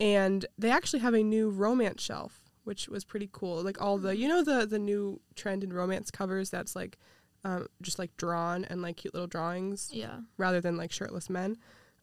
and 0.00 0.46
they 0.56 0.70
actually 0.70 1.00
have 1.00 1.14
a 1.14 1.22
new 1.22 1.50
romance 1.50 2.02
shelf, 2.02 2.50
which 2.64 2.88
was 2.88 3.04
pretty 3.04 3.28
cool. 3.30 3.62
Like 3.62 3.80
all 3.80 3.98
the 3.98 4.16
you 4.16 4.28
know 4.28 4.42
the 4.42 4.66
the 4.66 4.78
new 4.78 5.20
trend 5.34 5.62
in 5.62 5.72
romance 5.72 6.10
covers 6.10 6.48
that's 6.48 6.74
like 6.74 6.98
um, 7.44 7.66
just 7.82 7.98
like 7.98 8.16
drawn 8.16 8.64
and 8.64 8.80
like 8.82 8.96
cute 8.96 9.14
little 9.14 9.26
drawings 9.26 9.90
Yeah. 9.92 10.20
rather 10.38 10.60
than 10.60 10.76
like 10.76 10.90
shirtless 10.92 11.28
men. 11.30 11.56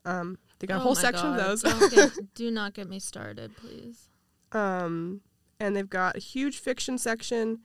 Um, 0.05 0.37
They 0.59 0.67
got 0.67 0.75
a 0.77 0.79
Oh 0.79 0.83
whole 0.83 0.95
section 0.95 1.25
God, 1.31 1.39
of 1.39 1.45
those. 1.45 1.61
don't 1.63 1.91
get- 1.91 2.33
do 2.35 2.51
not 2.51 2.73
get 2.73 2.87
me 2.89 2.99
started, 2.99 3.55
please. 3.57 4.09
Um, 4.51 5.21
and 5.59 5.75
they've 5.75 5.89
got 5.89 6.15
a 6.17 6.19
huge 6.19 6.57
fiction 6.59 6.97
section 6.97 7.59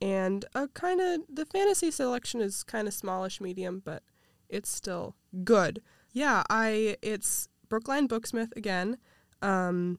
and 0.00 0.44
a 0.54 0.68
kind 0.68 1.00
of 1.00 1.20
the 1.28 1.44
fantasy 1.46 1.90
selection 1.90 2.40
is 2.40 2.62
kind 2.64 2.88
of 2.88 2.94
smallish 2.94 3.40
medium, 3.40 3.80
but 3.84 4.02
it's 4.48 4.70
still 4.70 5.14
good. 5.44 5.80
Yeah, 6.12 6.42
I 6.50 6.96
it's 7.02 7.48
Brookline 7.68 8.08
Booksmith 8.08 8.54
again. 8.56 8.98
Um, 9.40 9.98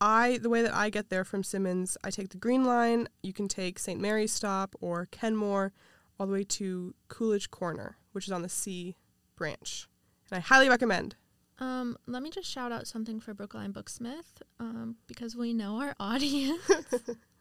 I 0.00 0.38
the 0.40 0.48
way 0.48 0.62
that 0.62 0.74
I 0.74 0.90
get 0.90 1.10
there 1.10 1.24
from 1.24 1.42
Simmons, 1.42 1.96
I 2.04 2.10
take 2.10 2.28
the 2.30 2.36
Green 2.38 2.64
Line. 2.64 3.08
You 3.22 3.32
can 3.32 3.48
take 3.48 3.78
St. 3.78 4.00
Mary's 4.00 4.32
Stop 4.32 4.74
or 4.80 5.06
Kenmore, 5.10 5.72
all 6.18 6.26
the 6.26 6.32
way 6.32 6.44
to 6.44 6.94
Coolidge 7.08 7.50
Corner, 7.50 7.96
which 8.12 8.26
is 8.26 8.32
on 8.32 8.42
the 8.42 8.48
C 8.48 8.96
branch, 9.36 9.88
and 10.30 10.38
I 10.38 10.40
highly 10.40 10.68
recommend. 10.68 11.16
Um, 11.60 11.96
let 12.06 12.22
me 12.22 12.30
just 12.30 12.48
shout 12.48 12.70
out 12.70 12.86
something 12.86 13.20
for 13.20 13.34
Brookline 13.34 13.72
Booksmith, 13.72 14.42
um, 14.60 14.96
because 15.06 15.36
we 15.36 15.52
know 15.52 15.80
our 15.80 15.94
audience. 16.00 16.70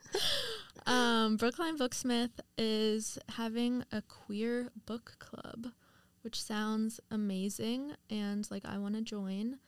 um, 0.85 1.37
Brookline 1.37 1.77
Booksmith 1.77 2.39
is 2.57 3.19
having 3.29 3.83
a 3.91 4.01
queer 4.01 4.69
book 4.85 5.15
club, 5.19 5.67
which 6.21 6.41
sounds 6.41 6.99
amazing, 7.11 7.93
and 8.09 8.49
like 8.49 8.65
I 8.65 8.77
want 8.77 8.95
to 8.95 9.01
join. 9.01 9.59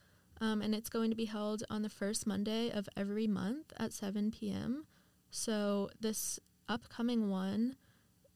Um, 0.41 0.61
and 0.61 0.73
it's 0.73 0.89
going 0.89 1.09
to 1.09 1.17
be 1.17 1.25
held 1.25 1.63
on 1.69 1.81
the 1.81 1.89
first 1.89 2.25
Monday 2.25 2.71
of 2.71 2.87
every 2.95 3.27
month 3.27 3.73
at 3.77 3.91
7 3.91 4.31
p.m. 4.31 4.85
So 5.31 5.89
this 5.99 6.39
upcoming 6.69 7.29
one 7.29 7.75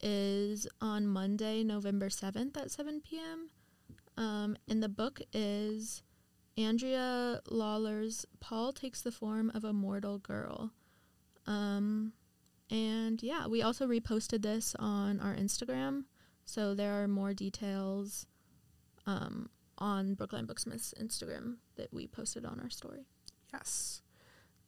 is 0.00 0.66
on 0.80 1.06
Monday, 1.06 1.64
November 1.64 2.08
7th 2.08 2.56
at 2.56 2.70
7 2.70 3.00
p.m. 3.00 3.50
Um, 4.16 4.56
and 4.68 4.82
the 4.82 4.88
book 4.88 5.20
is 5.32 6.02
Andrea 6.56 7.40
Lawlor's 7.50 8.26
Paul 8.40 8.72
Takes 8.72 9.02
the 9.02 9.12
Form 9.12 9.50
of 9.54 9.64
a 9.64 9.72
Mortal 9.72 10.18
Girl. 10.18 10.70
Um, 11.46 12.12
and 12.70 13.22
yeah, 13.22 13.46
we 13.46 13.62
also 13.62 13.86
reposted 13.86 14.42
this 14.42 14.74
on 14.78 15.20
our 15.20 15.34
Instagram. 15.34 16.04
So 16.44 16.74
there 16.74 17.02
are 17.02 17.08
more 17.08 17.34
details 17.34 18.26
um, 19.06 19.50
on 19.78 20.14
Brookline 20.14 20.46
Booksmith's 20.46 20.94
Instagram 21.00 21.56
that 21.76 21.92
we 21.92 22.06
posted 22.06 22.44
on 22.44 22.60
our 22.60 22.70
story. 22.70 23.06
Yes. 23.52 24.02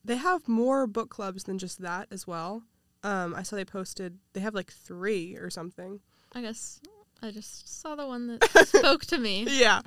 They 0.04 0.16
have 0.16 0.48
more 0.48 0.86
book 0.86 1.10
clubs 1.10 1.44
than 1.44 1.58
just 1.58 1.80
that 1.82 2.08
as 2.10 2.26
well. 2.26 2.62
Um, 3.06 3.36
I 3.36 3.44
saw 3.44 3.54
they 3.54 3.64
posted, 3.64 4.18
they 4.32 4.40
have 4.40 4.52
like 4.52 4.72
three 4.72 5.36
or 5.36 5.48
something. 5.48 6.00
I 6.32 6.42
guess 6.42 6.80
I 7.22 7.30
just 7.30 7.80
saw 7.80 7.94
the 7.94 8.04
one 8.04 8.26
that 8.26 8.66
spoke 8.66 9.04
to 9.06 9.18
me. 9.18 9.46
Yeah. 9.48 9.82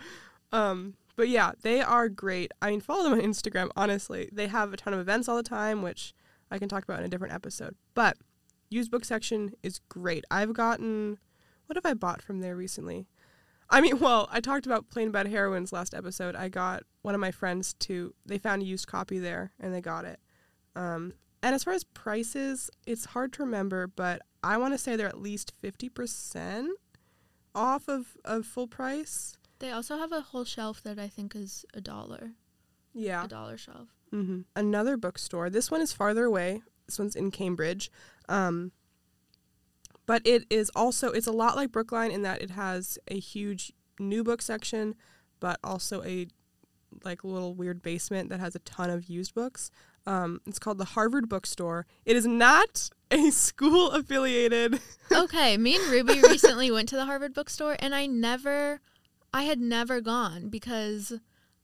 Um, 0.54 0.94
but 1.18 1.28
yeah, 1.28 1.52
they 1.62 1.82
are 1.82 2.08
great. 2.08 2.54
I 2.62 2.70
mean, 2.70 2.80
follow 2.80 3.04
them 3.04 3.12
on 3.12 3.20
Instagram, 3.20 3.72
honestly. 3.76 4.30
They 4.32 4.48
have 4.48 4.72
a 4.72 4.78
ton 4.78 4.94
of 4.94 5.02
events 5.02 5.28
all 5.28 5.36
the 5.36 5.44
time, 5.44 5.82
which 5.82 6.14
I 6.50 6.60
can 6.60 6.70
talk 6.70 6.86
about 6.86 7.00
in 7.00 7.06
a 7.06 7.10
different 7.10 7.34
episode. 7.34 7.76
But 7.94 8.16
used 8.70 8.90
book 8.90 9.04
section 9.04 9.52
is 9.64 9.82
great. 9.90 10.24
I've 10.32 10.54
gotten, 10.54 11.18
what 11.66 11.76
have 11.76 11.86
I 11.86 11.96
bought 11.96 12.22
from 12.22 12.40
there 12.40 12.56
recently? 12.56 13.06
I 13.70 13.82
mean, 13.82 14.00
well, 14.00 14.30
I 14.32 14.40
talked 14.40 14.66
about 14.66 14.90
Plain 14.90 15.12
Bad 15.12 15.28
Heroines 15.28 15.74
last 15.74 15.94
episode. 15.94 16.38
I 16.38 16.48
got 16.48 16.84
one 17.02 17.16
of 17.16 17.20
my 17.20 17.32
friends 17.32 17.74
to, 17.80 18.14
they 18.26 18.38
found 18.38 18.62
a 18.62 18.66
used 18.66 18.88
copy 18.88 19.20
there 19.20 19.52
and 19.60 19.74
they 19.74 19.82
got 19.82 20.06
it. 20.06 20.22
Um, 20.74 21.12
and 21.42 21.56
as 21.56 21.64
far 21.64 21.74
as 21.74 21.84
prices, 21.84 22.70
it's 22.86 23.06
hard 23.06 23.34
to 23.34 23.44
remember, 23.44 23.88
but 23.88 24.22
I 24.44 24.58
want 24.58 24.74
to 24.74 24.78
say 24.78 24.96
they're 24.96 25.08
at 25.08 25.22
least 25.22 25.54
50% 25.62 26.68
off 27.56 27.88
of, 27.88 28.18
of 28.26 28.46
full 28.46 28.68
price. 28.68 29.36
They 29.60 29.72
also 29.72 29.98
have 29.98 30.12
a 30.12 30.22
whole 30.22 30.46
shelf 30.46 30.82
that 30.84 30.98
I 31.00 31.08
think 31.08 31.36
is 31.36 31.66
a 31.74 31.82
dollar, 31.82 32.32
Yeah. 32.94 33.26
a 33.26 33.28
dollar 33.28 33.58
shelf. 33.58 33.90
hmm 34.12 34.42
Another 34.56 34.96
bookstore. 34.98 35.50
This 35.50 35.70
one 35.72 35.82
is 35.82 35.92
farther 35.94 36.26
away. 36.26 36.62
This 36.86 36.98
one's 37.00 37.16
in 37.16 37.32
Cambridge. 37.32 37.92
Um, 38.30 38.72
but 40.06 40.22
it 40.26 40.46
is 40.50 40.72
also 40.76 41.12
it's 41.12 41.28
a 41.28 41.32
lot 41.32 41.56
like 41.56 41.72
Brookline 41.72 42.12
in 42.12 42.22
that 42.24 42.42
it 42.42 42.52
has 42.52 42.98
a 43.10 43.20
huge 43.20 43.74
new 44.00 44.24
book 44.24 44.42
section, 44.42 44.96
but 45.40 45.60
also 45.64 46.02
a 46.04 46.28
like 47.04 47.24
little 47.24 47.54
weird 47.54 47.82
basement 47.84 48.30
that 48.30 48.40
has 48.40 48.56
a 48.56 48.60
ton 48.60 48.90
of 48.90 49.06
used 49.10 49.36
books. 49.36 49.70
Um, 50.10 50.42
it's 50.48 50.58
called 50.58 50.80
the 50.80 50.86
Harvard 50.86 51.30
Bookstore. 51.30 51.86
It 52.04 52.16
is 52.16 52.26
not 52.26 52.90
a 53.12 53.30
school 53.32 53.92
affiliated. 53.92 54.80
okay, 55.12 55.56
me 55.56 55.76
and 55.76 55.86
Ruby 55.88 56.20
recently 56.24 56.72
went 56.72 56.90
to 56.90 56.96
the 56.96 57.06
Harvard 57.06 57.36
bookstore 57.36 57.78
and 57.80 57.94
I 57.94 58.08
never 58.08 58.82
I 59.32 59.44
had 59.44 59.60
never 59.60 60.02
gone 60.02 60.50
because 60.50 61.14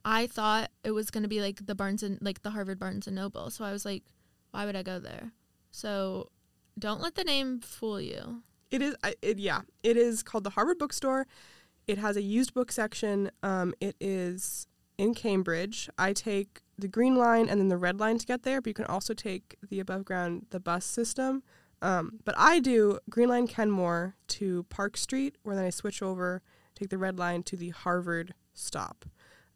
I 0.06 0.28
thought 0.28 0.70
it 0.84 0.92
was 0.92 1.10
going 1.10 1.24
to 1.24 1.30
be 1.30 1.42
like 1.42 1.66
the 1.66 1.74
Barnes 1.74 2.04
and 2.04 2.20
like 2.22 2.44
the 2.44 2.52
Harvard 2.52 2.78
Barnes 2.78 3.08
and 3.08 3.16
Noble. 3.16 3.50
So 3.50 3.66
I 3.66 3.72
was 3.72 3.84
like, 3.84 4.04
why 4.52 4.68
would 4.68 4.76
I 4.76 4.84
go 4.84 5.00
there? 5.00 5.32
So 5.72 6.30
don't 6.78 7.02
let 7.02 7.16
the 7.16 7.24
name 7.24 7.62
fool 7.62 8.00
you. 8.00 8.44
It 8.70 8.84
is, 8.84 8.96
it, 9.24 9.40
yeah, 9.40 9.62
it 9.82 9.98
is 9.98 10.22
called 10.22 10.44
the 10.44 10.52
Harvard 10.52 10.78
Bookstore. 10.78 11.26
It 11.88 11.98
has 11.98 12.16
a 12.16 12.22
used 12.22 12.54
book 12.54 12.72
section. 12.72 13.32
Um, 13.42 13.74
it 13.80 13.96
is 14.00 14.68
in 15.00 15.16
Cambridge. 15.16 15.90
I 15.98 16.14
take 16.14 16.62
the 16.78 16.88
green 16.88 17.16
line 17.16 17.48
and 17.50 17.60
then 17.60 17.70
the 17.70 17.78
red 17.78 18.00
line 18.00 18.18
to 18.18 18.26
get 18.26 18.44
there, 18.44 18.62
but 18.62 18.68
you 18.68 18.74
can 18.74 18.86
also 18.86 19.14
take 19.14 19.56
the 19.70 19.80
above 19.80 20.06
ground, 20.06 20.48
the 20.50 20.60
bus 20.60 20.86
system. 20.86 21.44
Um, 21.82 22.20
but 22.24 22.36
I 22.38 22.60
do 22.60 23.00
Green 23.10 23.30
Line 23.30 23.48
Kenmore 23.48 24.16
to 24.30 24.64
Park 24.70 24.98
Street, 24.98 25.36
where 25.44 25.56
then 25.56 25.66
I 25.66 25.70
switch 25.70 26.02
over, 26.02 26.42
take 26.74 26.90
the 26.90 26.98
red 26.98 27.20
line 27.20 27.44
to 27.44 27.58
the 27.58 27.70
Harvard 27.70 28.34
stop. 28.54 29.06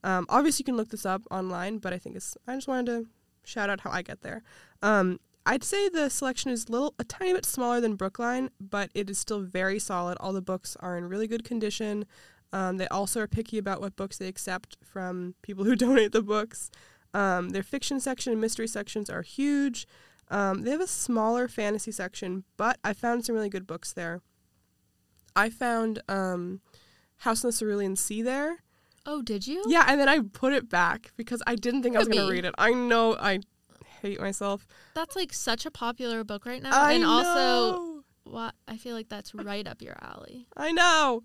Um, 0.04 0.26
obviously, 0.30 0.64
you 0.64 0.66
can 0.66 0.78
look 0.78 0.90
this 0.90 1.06
up 1.06 1.24
online, 1.32 1.78
but 1.80 1.94
I 1.94 1.98
think 1.98 2.16
it's. 2.16 2.38
I 2.48 2.56
just 2.56 2.68
wanted 2.68 2.86
to 2.88 3.08
shout 3.44 3.70
out 3.70 3.82
how 3.82 3.92
I 3.92 4.02
get 4.02 4.22
there. 4.22 4.44
Um, 4.82 5.20
I'd 5.46 5.64
say 5.64 5.90
the 5.90 6.10
selection 6.10 6.52
is 6.52 6.70
little, 6.70 6.94
a 7.00 7.04
tiny 7.04 7.34
bit 7.34 7.46
smaller 7.46 7.82
than 7.82 7.96
Brookline, 7.96 8.52
but 8.60 8.92
it 8.94 9.10
is 9.10 9.18
still 9.18 9.42
very 9.42 9.80
solid. 9.80 10.18
All 10.20 10.34
the 10.34 10.42
books 10.42 10.78
are 10.80 10.98
in 10.98 11.10
really 11.10 11.28
good 11.28 11.44
condition. 11.44 12.06
Um, 12.54 12.78
they 12.78 12.88
also 12.88 13.22
are 13.22 13.28
picky 13.28 13.58
about 13.58 13.82
what 13.82 13.96
books 13.96 14.18
they 14.18 14.28
accept 14.28 14.78
from 14.84 15.36
people 15.42 15.66
who 15.66 15.76
donate 15.76 16.12
the 16.12 16.22
books. 16.22 16.70
Um, 17.14 17.50
their 17.50 17.64
fiction 17.64 18.00
section 18.00 18.32
and 18.32 18.42
mystery 18.42 18.68
sections 18.68 19.10
are 19.10 19.22
huge. 19.22 19.88
Um, 20.30 20.62
they 20.62 20.72
have 20.72 20.82
a 20.82 20.88
smaller 20.88 21.48
fantasy 21.48 21.92
section, 21.92 22.44
but 22.56 22.78
I 22.84 22.94
found 22.94 23.26
some 23.26 23.36
really 23.36 23.50
good 23.50 23.66
books 23.66 23.94
there. 23.94 24.22
I 25.36 25.50
found 25.50 26.02
um, 26.08 26.62
House 27.18 27.44
in 27.44 27.50
the 27.50 27.56
Cerulean 27.56 27.96
Sea 27.96 28.22
there. 28.22 28.64
Oh, 29.06 29.22
did 29.22 29.48
you? 29.48 29.64
Yeah, 29.68 29.86
and 29.88 30.00
then 30.00 30.08
I 30.08 30.20
put 30.20 30.54
it 30.54 30.70
back 30.70 31.12
because 31.18 31.42
I 31.48 31.56
didn't 31.56 31.82
think 31.82 31.96
I 31.96 32.00
was 32.00 32.08
going 32.08 32.28
to 32.28 32.32
read 32.32 32.46
it. 32.46 32.54
I 32.58 32.74
know 32.74 33.16
I 33.16 33.40
hate 34.02 34.20
myself. 34.20 34.68
That's 34.94 35.16
like 35.16 35.34
such 35.34 35.66
a 35.66 35.72
popular 35.72 36.24
book 36.24 36.46
right 36.46 36.62
now. 36.62 36.72
I 36.74 36.94
and 36.94 37.04
know. 37.04 37.10
also, 37.10 38.04
what 38.24 38.54
I 38.68 38.78
feel 38.78 38.96
like 38.96 39.10
that's 39.10 39.34
right 39.34 39.68
up 39.68 39.82
your 39.82 39.96
alley. 40.02 40.48
I 40.56 40.72
know. 40.72 41.24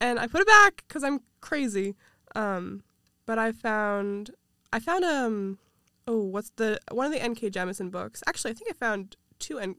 And 0.00 0.18
I 0.18 0.26
put 0.26 0.40
it 0.40 0.46
back 0.46 0.84
because 0.86 1.02
I'm 1.02 1.20
crazy. 1.40 1.96
Um, 2.34 2.82
but 3.26 3.38
I 3.38 3.52
found, 3.52 4.30
I 4.72 4.78
found 4.80 5.04
um, 5.04 5.58
oh, 6.06 6.22
what's 6.24 6.50
the 6.56 6.78
one 6.90 7.06
of 7.06 7.12
the 7.12 7.22
N.K. 7.22 7.50
Jemisin 7.50 7.90
books? 7.90 8.22
Actually, 8.26 8.52
I 8.52 8.54
think 8.54 8.70
I 8.70 8.74
found 8.74 9.16
two, 9.38 9.58
and 9.58 9.76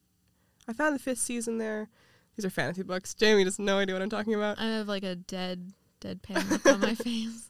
I 0.67 0.73
found 0.73 0.95
the 0.95 0.99
fifth 0.99 1.19
season 1.19 1.57
there. 1.57 1.89
These 2.35 2.45
are 2.45 2.49
fantasy 2.49 2.83
books. 2.83 3.13
Jamie 3.13 3.43
has 3.43 3.59
no 3.59 3.77
idea 3.79 3.93
what 3.95 4.01
I'm 4.01 4.09
talking 4.09 4.33
about. 4.33 4.59
I 4.59 4.65
have 4.65 4.87
like 4.87 5.03
a 5.03 5.15
dead, 5.15 5.73
deadpan 5.99 6.49
look 6.49 6.65
on 6.65 6.79
my 6.79 6.95
face. 6.95 7.49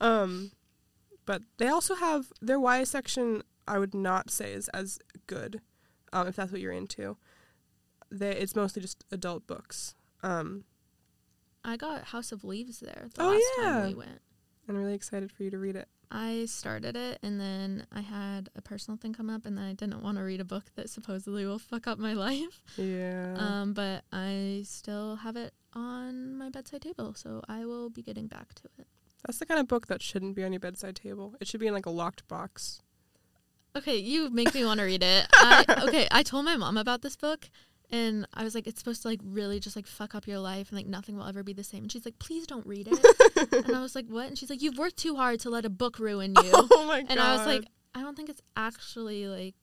Um, 0.00 0.50
but 1.26 1.42
they 1.58 1.68
also 1.68 1.94
have 1.94 2.32
their 2.40 2.58
YA 2.60 2.84
section. 2.84 3.42
I 3.66 3.78
would 3.78 3.94
not 3.94 4.30
say 4.30 4.52
is 4.52 4.68
as 4.68 4.98
good, 5.26 5.60
um, 6.12 6.26
if 6.26 6.36
that's 6.36 6.50
what 6.52 6.60
you're 6.60 6.72
into. 6.72 7.16
They, 8.10 8.32
it's 8.32 8.56
mostly 8.56 8.80
just 8.80 9.04
adult 9.10 9.46
books. 9.46 9.94
Um, 10.22 10.64
I 11.64 11.76
got 11.76 12.04
House 12.04 12.32
of 12.32 12.44
Leaves 12.44 12.80
there 12.80 13.08
the 13.14 13.22
Oh, 13.22 13.28
last 13.32 13.44
yeah. 13.58 13.64
time 13.64 13.86
we 13.88 13.94
went. 13.94 14.20
I'm 14.68 14.76
really 14.76 14.94
excited 14.94 15.30
for 15.32 15.42
you 15.42 15.50
to 15.50 15.58
read 15.58 15.76
it. 15.76 15.88
I 16.10 16.46
started 16.46 16.96
it 16.96 17.18
and 17.22 17.40
then 17.40 17.86
I 17.92 18.00
had 18.00 18.48
a 18.56 18.62
personal 18.62 18.96
thing 18.96 19.12
come 19.12 19.28
up 19.28 19.44
and 19.44 19.58
then 19.58 19.64
I 19.64 19.72
didn't 19.72 20.02
want 20.02 20.18
to 20.18 20.24
read 20.24 20.40
a 20.40 20.44
book 20.44 20.64
that 20.76 20.88
supposedly 20.88 21.44
will 21.44 21.58
fuck 21.58 21.86
up 21.86 21.98
my 21.98 22.12
life. 22.14 22.62
Yeah. 22.76 23.34
Um, 23.38 23.72
but 23.72 24.04
I 24.12 24.62
still 24.64 25.16
have 25.16 25.36
it 25.36 25.52
on 25.74 26.36
my 26.36 26.48
bedside 26.48 26.82
table, 26.82 27.14
so 27.14 27.42
I 27.48 27.64
will 27.64 27.90
be 27.90 28.02
getting 28.02 28.26
back 28.26 28.54
to 28.54 28.62
it. 28.78 28.86
That's 29.26 29.38
the 29.38 29.46
kind 29.46 29.60
of 29.60 29.68
book 29.68 29.88
that 29.88 30.02
shouldn't 30.02 30.36
be 30.36 30.44
on 30.44 30.52
your 30.52 30.60
bedside 30.60 30.96
table. 30.96 31.34
It 31.40 31.48
should 31.48 31.60
be 31.60 31.66
in 31.66 31.74
like 31.74 31.86
a 31.86 31.90
locked 31.90 32.26
box. 32.28 32.82
Okay, 33.76 33.96
you 33.96 34.30
make 34.30 34.54
me 34.54 34.64
want 34.64 34.78
to 34.80 34.84
read 34.84 35.02
it. 35.02 35.26
I, 35.34 35.64
okay, 35.86 36.08
I 36.10 36.22
told 36.22 36.44
my 36.44 36.56
mom 36.56 36.76
about 36.76 37.02
this 37.02 37.16
book 37.16 37.50
and 37.90 38.26
I 38.34 38.44
was 38.44 38.54
like, 38.54 38.66
it's 38.66 38.78
supposed 38.78 39.02
to 39.02 39.08
like 39.08 39.20
really 39.24 39.60
just 39.60 39.74
like 39.74 39.86
fuck 39.86 40.14
up 40.14 40.26
your 40.26 40.38
life 40.38 40.68
and 40.68 40.76
like 40.76 40.86
nothing 40.86 41.16
will 41.16 41.26
ever 41.26 41.42
be 41.42 41.54
the 41.54 41.64
same. 41.64 41.84
And 41.84 41.92
she's 41.92 42.04
like, 42.04 42.18
please 42.18 42.46
don't 42.46 42.66
read 42.66 42.88
it. 42.90 43.64
and 43.66 43.74
I 43.74 43.80
was 43.82 43.94
like, 43.94 44.06
what? 44.08 44.26
And 44.28 44.36
she's 44.36 44.50
like, 44.50 44.60
you've 44.60 44.76
worked 44.76 44.98
too 44.98 45.16
hard 45.16 45.40
to 45.40 45.50
let 45.50 45.64
a 45.64 45.70
book 45.70 45.98
ruin 45.98 46.34
you. 46.42 46.50
Oh 46.52 46.84
my 46.86 47.00
god. 47.00 47.10
and 47.10 47.20
I 47.20 47.36
was 47.36 47.46
like, 47.46 47.64
I 47.94 48.02
don't 48.02 48.16
think 48.16 48.28
it's 48.28 48.42
actually 48.56 49.26
like, 49.26 49.54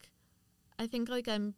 I 0.80 0.88
think 0.88 1.08
like 1.08 1.28
I'm 1.28 1.54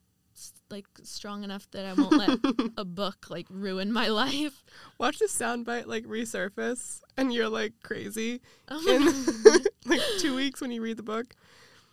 like 0.69 0.85
strong 1.03 1.43
enough 1.43 1.69
that 1.71 1.85
I 1.85 1.93
won't 1.93 2.13
let 2.17 2.39
a 2.77 2.85
book 2.85 3.27
like 3.29 3.47
ruin 3.49 3.91
my 3.91 4.07
life. 4.23 4.63
Watch 4.97 5.19
the 5.19 5.25
soundbite 5.25 5.87
like 5.87 6.05
resurface, 6.05 7.01
and 7.15 7.33
you're 7.33 7.49
like 7.49 7.73
crazy 7.81 8.41
Oh 8.69 8.85
in 8.87 9.63
like 9.85 10.01
two 10.19 10.35
weeks 10.35 10.61
when 10.61 10.71
you 10.71 10.81
read 10.81 10.97
the 10.97 11.03
book. 11.03 11.33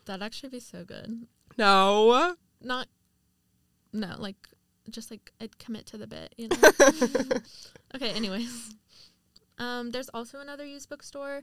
That'd 0.04 0.22
actually 0.22 0.50
be 0.50 0.60
so 0.60 0.84
good. 0.84 1.26
No. 1.56 2.34
Not, 2.60 2.88
no, 3.92 4.14
like 4.18 4.36
just 4.90 5.10
like 5.10 5.32
I'd 5.40 5.58
commit 5.58 5.86
to 5.86 5.98
the 5.98 6.06
bit, 6.06 6.34
you 6.36 6.48
know. 6.48 6.56
okay. 7.94 8.10
Anyways, 8.10 8.74
um, 9.58 9.90
there's 9.90 10.08
also 10.10 10.40
another 10.40 10.64
used 10.64 10.88
bookstore 10.88 11.42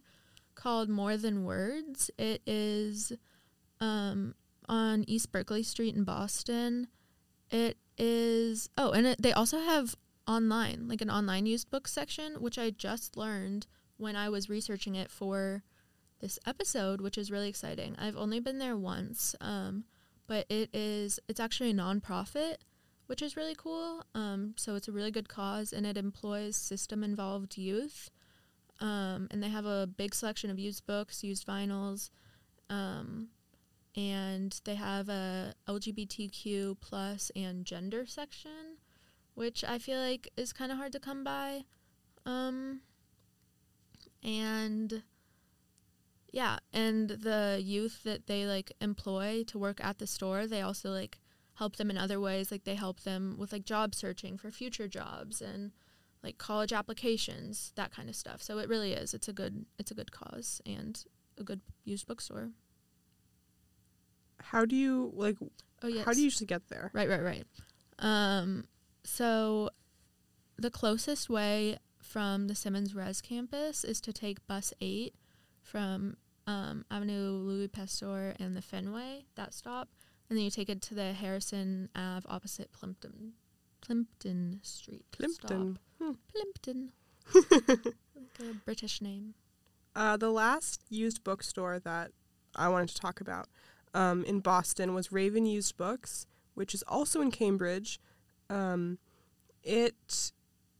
called 0.56 0.90
More 0.90 1.18
Than 1.18 1.44
Words. 1.44 2.12
It 2.18 2.42
is, 2.46 3.14
um, 3.80 4.36
on 4.70 5.04
East 5.08 5.32
Berkeley 5.32 5.64
Street 5.64 5.96
in 5.96 6.04
Boston. 6.04 6.88
It 7.50 7.78
is. 7.98 8.70
Oh, 8.78 8.92
and 8.92 9.06
it, 9.06 9.22
they 9.22 9.34
also 9.34 9.60
have 9.60 9.96
online, 10.28 10.88
like 10.88 11.02
an 11.02 11.10
online 11.10 11.46
used 11.46 11.70
book 11.70 11.88
section, 11.88 12.36
which 12.36 12.58
I 12.58 12.70
just 12.70 13.18
learned 13.18 13.68
when 13.98 14.16
I 14.16 14.30
was 14.30 14.50
researching 14.50 14.96
it 14.96 15.12
for 15.12 15.64
this 16.22 16.40
episode, 16.46 17.02
which 17.02 17.18
is 17.18 17.32
really 17.32 17.50
exciting. 17.50 17.96
I've 18.00 18.16
only 18.16 18.40
been 18.40 18.60
there 18.60 18.78
once, 18.78 19.36
um, 19.42 19.84
but 20.28 20.46
it 20.50 20.70
is. 20.74 21.20
It's 21.28 21.40
actually 21.40 21.72
a 21.72 21.76
nonprofit, 21.76 22.58
which 23.12 23.22
is 23.22 23.36
really 23.36 23.56
cool. 23.56 24.06
Um, 24.16 24.54
so 24.56 24.76
it's 24.76 24.88
a 24.88 24.92
really 24.94 25.12
good 25.12 25.28
cause, 25.28 25.74
and 25.74 25.86
it 25.86 25.98
employs 25.98 26.56
system-involved 26.56 27.58
youth. 27.58 28.10
Um, 28.80 29.28
and 29.30 29.44
they 29.44 29.50
have 29.50 29.66
a 29.66 29.86
big 29.86 30.16
selection 30.16 30.50
of 30.50 30.58
used 30.58 30.86
books, 30.86 31.22
used 31.22 31.46
vinyls. 31.46 32.10
Um, 32.70 33.28
and 33.98 34.58
they 34.64 34.76
have 34.76 35.10
a 35.10 35.56
LGBTQ 35.68 36.78
plus 36.80 37.34
and 37.36 37.66
gender 37.66 38.06
section, 38.06 38.78
which 39.34 39.66
I 39.66 39.78
feel 39.78 40.00
like 40.00 40.32
is 40.38 40.54
kind 40.54 40.72
of 40.72 40.78
hard 40.78 40.94
to 40.94 41.00
come 41.02 41.26
by. 41.26 41.66
Um, 42.26 42.80
and 44.24 45.04
yeah, 46.32 46.60
and 46.72 47.10
the 47.10 47.60
youth 47.62 48.04
that 48.06 48.28
they 48.28 48.46
like 48.46 48.72
employ 48.80 49.44
to 49.48 49.60
work 49.60 49.84
at 49.84 50.00
the 50.00 50.08
store, 50.08 50.48
they 50.48 50.62
also 50.62 50.92
like 50.92 51.20
help 51.62 51.76
them 51.76 51.92
in 51.92 51.98
other 51.98 52.20
ways. 52.20 52.52
Like 52.52 52.64
they 52.64 52.74
help 52.74 53.02
them 53.02 53.36
with 53.38 53.52
like 53.52 53.66
job 53.66 53.94
searching 53.94 54.36
for 54.36 54.50
future 54.50 54.88
jobs 54.88 55.42
and 55.42 55.72
like 56.24 56.40
college 56.40 56.74
applications, 56.74 57.72
that 57.76 57.92
kind 57.92 58.10
of 58.10 58.16
stuff. 58.16 58.42
So 58.42 58.58
it 58.58 58.68
really 58.68 58.94
is. 58.94 59.14
It's 59.14 59.28
a 59.28 59.34
good 59.34 59.66
it's 59.78 59.92
a 59.92 59.94
good 59.94 60.12
cause 60.12 60.60
and 60.66 61.04
a 61.38 61.44
good 61.44 61.62
used 61.86 62.08
bookstore. 62.08 62.50
How 64.42 64.66
do 64.66 64.76
you 64.76 65.12
like? 65.14 65.38
Oh 65.84 65.88
yes. 65.88 66.04
How 66.04 66.14
do 66.14 66.18
you 66.18 66.24
usually 66.24 66.48
get 66.48 66.68
there? 66.68 66.90
Right, 66.94 67.08
right, 67.08 67.24
right. 67.24 67.46
Um, 68.00 68.66
so 69.04 69.70
the 70.58 70.72
closest 70.72 71.30
way 71.30 71.78
from 72.02 72.48
the 72.48 72.56
Simmons 72.56 72.96
Res 72.96 73.22
campus 73.22 73.84
is 73.84 74.02
to 74.02 74.12
take 74.12 74.48
bus 74.48 74.74
eight 74.82 75.14
from 75.62 76.18
um, 76.48 76.86
Avenue 76.90 77.34
Louis 77.34 77.68
Pasteur 77.68 78.34
and 78.40 78.58
the 78.58 78.64
Fenway, 78.64 79.26
that 79.36 79.54
stop, 79.54 79.90
and 80.32 80.38
then 80.38 80.46
you 80.46 80.50
take 80.50 80.70
it 80.70 80.82
to 80.82 80.96
the 80.96 81.12
Harrison 81.12 81.90
Ave 81.94 82.26
opposite 82.30 82.72
Plimpton, 82.72 83.34
Plimpton 83.82 84.62
Street. 84.64 85.04
Plimpton. 85.12 85.78
Hmm. 86.02 86.12
Stop. 86.12 86.16
Plimpton. 86.32 86.92
like 88.16 88.40
a 88.40 88.54
British 88.64 89.02
name. 89.02 89.34
Uh, 89.94 90.16
the 90.16 90.30
last 90.30 90.84
used 90.90 91.26
bookstore 91.26 91.80
that 91.80 92.12
I 92.56 92.70
wanted 92.70 92.88
to 92.88 92.96
talk 92.96 93.20
about 93.20 93.50
um, 93.94 94.24
in 94.24 94.40
Boston 94.40 94.94
was 94.94 95.12
Raven 95.12 95.46
Used 95.46 95.76
Books, 95.76 96.28
which 96.54 96.74
is 96.74 96.82
also 96.88 97.20
in 97.20 97.30
Cambridge. 97.30 98.00
Um, 98.50 99.00
it, 99.64 100.32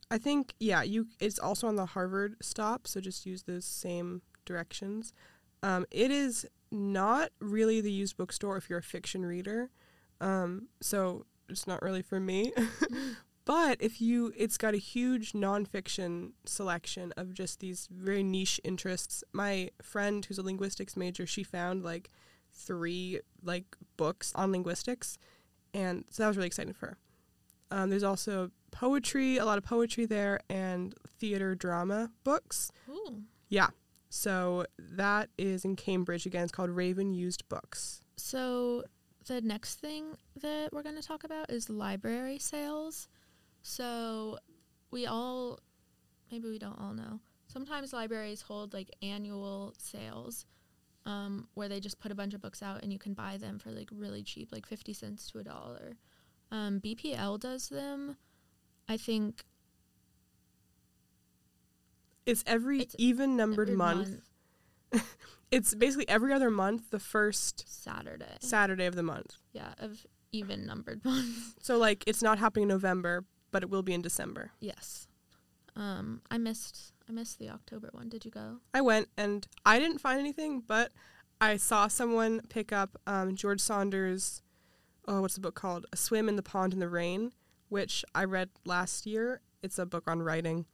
I 0.10 0.18
think, 0.18 0.54
yeah, 0.62 0.82
you. 0.82 1.08
It's 1.20 1.40
also 1.40 1.68
on 1.68 1.76
the 1.76 1.88
Harvard 1.88 2.38
stop, 2.42 2.88
so 2.88 3.02
just 3.02 3.26
use 3.26 3.44
those 3.44 3.66
same 3.66 4.22
directions. 4.46 5.12
Um, 5.62 5.86
it 5.92 6.10
is 6.10 6.48
not 6.72 7.32
really 7.40 7.82
the 7.82 7.92
used 7.92 8.18
bookstore 8.18 8.58
if 8.58 8.70
you're 8.70 8.80
a 8.80 8.84
fiction 8.84 9.26
reader, 9.26 9.70
um, 10.20 10.68
so 10.82 11.26
it's 11.50 11.68
not 11.68 11.82
really 11.82 12.02
for 12.02 12.20
me. 12.20 12.54
But 13.46 13.82
if 13.82 14.00
you, 14.00 14.32
it's 14.38 14.58
got 14.58 14.74
a 14.74 14.78
huge 14.78 15.34
nonfiction 15.34 16.32
selection 16.46 17.12
of 17.18 17.34
just 17.34 17.60
these 17.60 17.88
very 17.92 18.24
niche 18.24 18.62
interests. 18.64 19.24
My 19.34 19.72
friend, 19.82 20.24
who's 20.24 20.38
a 20.38 20.44
linguistics 20.44 20.96
major, 20.96 21.26
she 21.26 21.44
found 21.44 21.84
like 21.84 22.10
three 22.54 23.20
like 23.44 23.76
books 23.98 24.32
on 24.36 24.52
linguistics, 24.52 25.18
and 25.74 26.06
so 26.10 26.24
that 26.24 26.28
was 26.28 26.38
really 26.38 26.48
exciting 26.48 26.74
for 26.74 26.88
her. 26.88 26.98
Um, 27.72 27.90
there's 27.90 28.04
also 28.04 28.52
poetry, 28.72 29.38
a 29.38 29.46
lot 29.46 29.58
of 29.58 29.64
poetry 29.64 30.06
there, 30.06 30.40
and 30.50 30.94
theater 31.08 31.56
drama 31.56 32.12
books. 32.24 32.72
Ooh. 32.90 33.24
Yeah, 33.50 33.70
so 34.14 34.66
that 34.78 35.30
is 35.38 35.64
in 35.64 35.78
Cambridge 35.78 36.26
again. 36.26 36.44
It's 36.44 36.52
called 36.52 36.70
Raven 36.70 37.14
Used 37.14 37.48
Books. 37.48 38.02
So 38.18 38.84
the 39.26 39.40
next 39.40 39.76
thing 39.76 40.18
that 40.42 40.74
we're 40.74 40.84
going 40.84 40.98
to 40.98 41.02
talk 41.02 41.24
about 41.24 41.50
is 41.50 41.70
library 41.70 42.38
sales. 42.38 43.08
So 43.62 44.38
we 44.92 45.06
all, 45.06 45.60
maybe 46.30 46.50
we 46.50 46.60
don't 46.60 46.78
all 46.78 46.94
know. 46.94 47.22
Sometimes 47.48 47.94
libraries 47.94 48.42
hold 48.42 48.74
like 48.74 48.92
annual 49.02 49.74
sales 49.78 50.46
um, 51.06 51.48
where 51.54 51.70
they 51.70 51.80
just 51.80 52.02
put 52.02 52.12
a 52.12 52.16
bunch 52.16 52.34
of 52.34 52.42
books 52.42 52.62
out 52.62 52.84
and 52.84 52.92
you 52.92 53.00
can 53.00 53.14
buy 53.14 53.38
them 53.38 53.60
for 53.60 53.72
like 53.72 53.88
really 53.94 54.24
cheap, 54.24 54.52
like 54.52 54.66
50 54.66 54.92
cents 54.92 55.32
to 55.32 55.40
a 55.40 55.44
dollar. 55.46 55.96
Um, 56.52 56.82
BPL 56.82 57.40
does 57.40 57.70
them. 57.70 58.18
I 58.90 58.98
think 58.98 59.46
It's 62.26 62.44
every 62.48 62.82
It's 62.82 62.96
even 62.98 63.36
numbered 63.36 63.70
every 63.70 63.78
month. 63.78 64.22
It's 65.52 65.76
basically 65.76 66.08
every 66.08 66.32
other 66.32 66.50
month, 66.50 66.92
the 66.92 67.00
first 67.00 67.66
Saturday. 67.68 68.38
Saturday 68.40 68.86
of 68.86 68.96
the 68.96 69.04
month. 69.04 69.36
yeah, 69.52 69.74
of 69.80 70.06
even 70.32 70.66
numbered 70.66 71.04
months. 71.06 71.56
So 71.62 71.78
like 71.78 72.06
it's 72.08 72.22
not 72.24 72.40
happening 72.40 72.64
in 72.64 72.70
November, 72.70 73.26
but 73.52 73.62
it 73.62 73.70
will 73.70 73.84
be 73.84 73.94
in 73.94 74.02
December. 74.02 74.52
yes. 74.62 75.08
Um, 75.76 76.22
I 76.30 76.38
missed 76.38 76.94
I 77.08 77.12
missed 77.14 77.40
the 77.40 77.50
October 77.50 77.90
one. 77.94 78.08
Did 78.10 78.24
you 78.26 78.32
go? 78.32 78.58
I 78.74 78.82
went 78.82 79.08
and 79.18 79.46
I 79.66 79.80
didn't 79.80 80.00
find 80.00 80.20
anything, 80.20 80.64
but 80.66 80.92
I 81.42 81.58
saw 81.58 81.88
someone 81.88 82.42
pick 82.50 82.72
up 82.72 82.98
um, 83.08 83.36
George 83.36 83.60
Saunders. 83.62 84.42
Oh, 85.08 85.22
what's 85.22 85.36
the 85.36 85.42
book 85.42 85.56
called? 85.56 85.86
A 85.92 85.98
Swim 85.98 86.30
in 86.30 86.36
the 86.38 86.44
Pond 86.44 86.74
in 86.74 86.80
the 86.80 86.90
Rain, 86.90 87.32
which 87.70 88.06
I 88.14 88.24
read 88.26 88.50
last 88.66 89.06
year. 89.06 89.42
It's 89.64 89.80
a 89.80 89.86
book 89.86 90.04
on 90.08 90.22
writing. 90.22 90.66